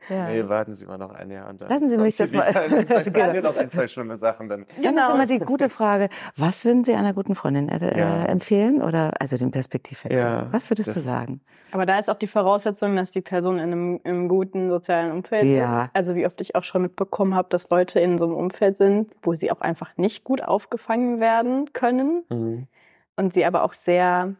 [0.10, 0.28] Ja.
[0.28, 1.70] Nee, warten Sie mal noch ein Jahr und dann.
[1.70, 2.48] Lassen Sie mich das mal-
[3.06, 4.66] Ich plane noch ein, zwei schlimme Sachen dann.
[4.82, 8.26] Dann ist immer die gute Frage, was würden Sie einer guten Freundin äh, Ja.
[8.26, 8.82] empfehlen?
[8.82, 10.20] Oder also den Perspektivwechsel.
[10.26, 11.42] Ja, was würdest du das- sagen?
[11.72, 15.12] Aber da ist auch die Voraussetzung, dass die Person in einem, in einem guten sozialen
[15.12, 15.84] Umfeld Ja.
[15.86, 15.90] ist.
[15.94, 19.12] Also wie oft ich auch schon mitbekommen habe, dass Leute in so einem Umfeld sind,
[19.22, 22.68] wo sie auch einfach nicht gut aufgefangen werden können Mhm.
[23.16, 24.34] und sie aber auch sehr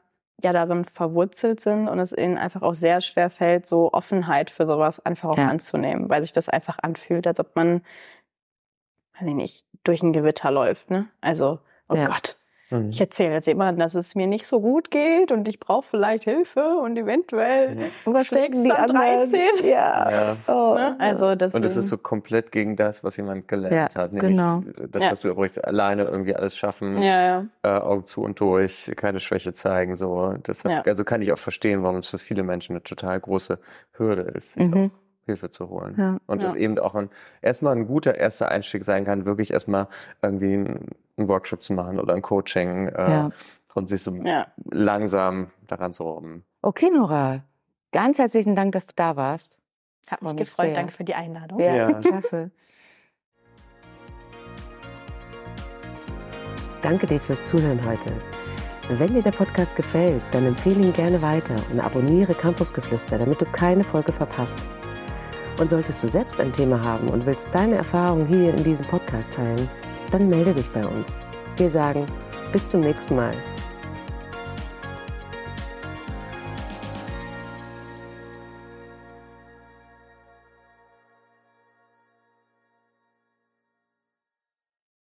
[0.44, 4.66] ja darin verwurzelt sind und es ihnen einfach auch sehr schwer fällt, so Offenheit für
[4.66, 5.48] sowas einfach auch Ja.
[5.50, 7.82] anzunehmen, weil sich das einfach anfühlt, als ob man,
[9.20, 10.90] weiß ich nicht, durch ein Gewitter läuft.
[10.90, 11.08] Ne?
[11.22, 11.60] Also,
[11.90, 12.08] oh Ja.
[12.08, 12.38] Gott,
[12.72, 12.90] Mhm.
[12.90, 16.24] ich erzähle jetzt jemandem, dass es mir nicht so gut geht und ich brauche vielleicht
[16.26, 17.82] Hilfe und eventuell Mhm.
[18.06, 19.42] Was schlägt's am 13.
[19.64, 20.12] Ja.
[20.12, 20.36] Ja.
[20.48, 20.76] Oh.
[20.76, 20.96] Ne?
[21.00, 24.14] Also das Und es ist so komplett gegen das, was jemand gelernt Ja, hat.
[24.14, 24.64] Nämlich genau.
[24.92, 25.12] Das, Ja.
[25.12, 27.46] was du übrigens alleine irgendwie alles schaffen, ja, ja.
[27.64, 29.96] äh, Augen zu und durch, keine Schwäche zeigen.
[29.96, 30.34] So.
[30.46, 30.82] Deshalb, Ja.
[30.92, 33.60] Also kann ich auch verstehen, warum es für viele Menschen eine total große
[33.94, 34.92] Hürde ist, sich Mhm.
[34.94, 35.96] auch Hilfe zu holen.
[35.98, 36.18] Ja.
[36.28, 36.48] Und Ja.
[36.50, 37.10] es eben auch ein,
[37.42, 39.88] erstmal ein guter erster Einstieg sein kann, wirklich erstmal
[40.24, 40.66] irgendwie
[41.20, 43.30] einen Workshop zu machen oder ein Coaching äh, Ja.
[43.76, 44.48] und sich so Ja.
[44.72, 46.44] langsam daran zu robben.
[46.62, 47.44] Okay, Nora.
[47.92, 49.60] Ganz herzlichen Dank, dass du da warst.
[50.08, 50.66] Hat mich mich gefreut.
[50.68, 50.76] sehr.
[50.76, 51.60] Danke für die Einladung.
[51.60, 51.92] Ja, Ja.
[52.02, 52.52] klasse.
[56.82, 58.10] Danke dir fürs Zuhören heute.
[58.90, 63.46] Wenn dir der Podcast gefällt, dann empfehle ihn gerne weiter und abonniere Campusgeflüster, damit du
[63.46, 64.60] keine Folge verpasst.
[65.60, 69.34] Und solltest du selbst ein Thema haben und willst deine Erfahrungen hier in diesem Podcast
[69.34, 69.70] teilen,
[70.10, 71.16] dann melde dich bei uns.
[71.58, 72.06] Wir sagen
[72.52, 73.34] bis zum nächsten Mal.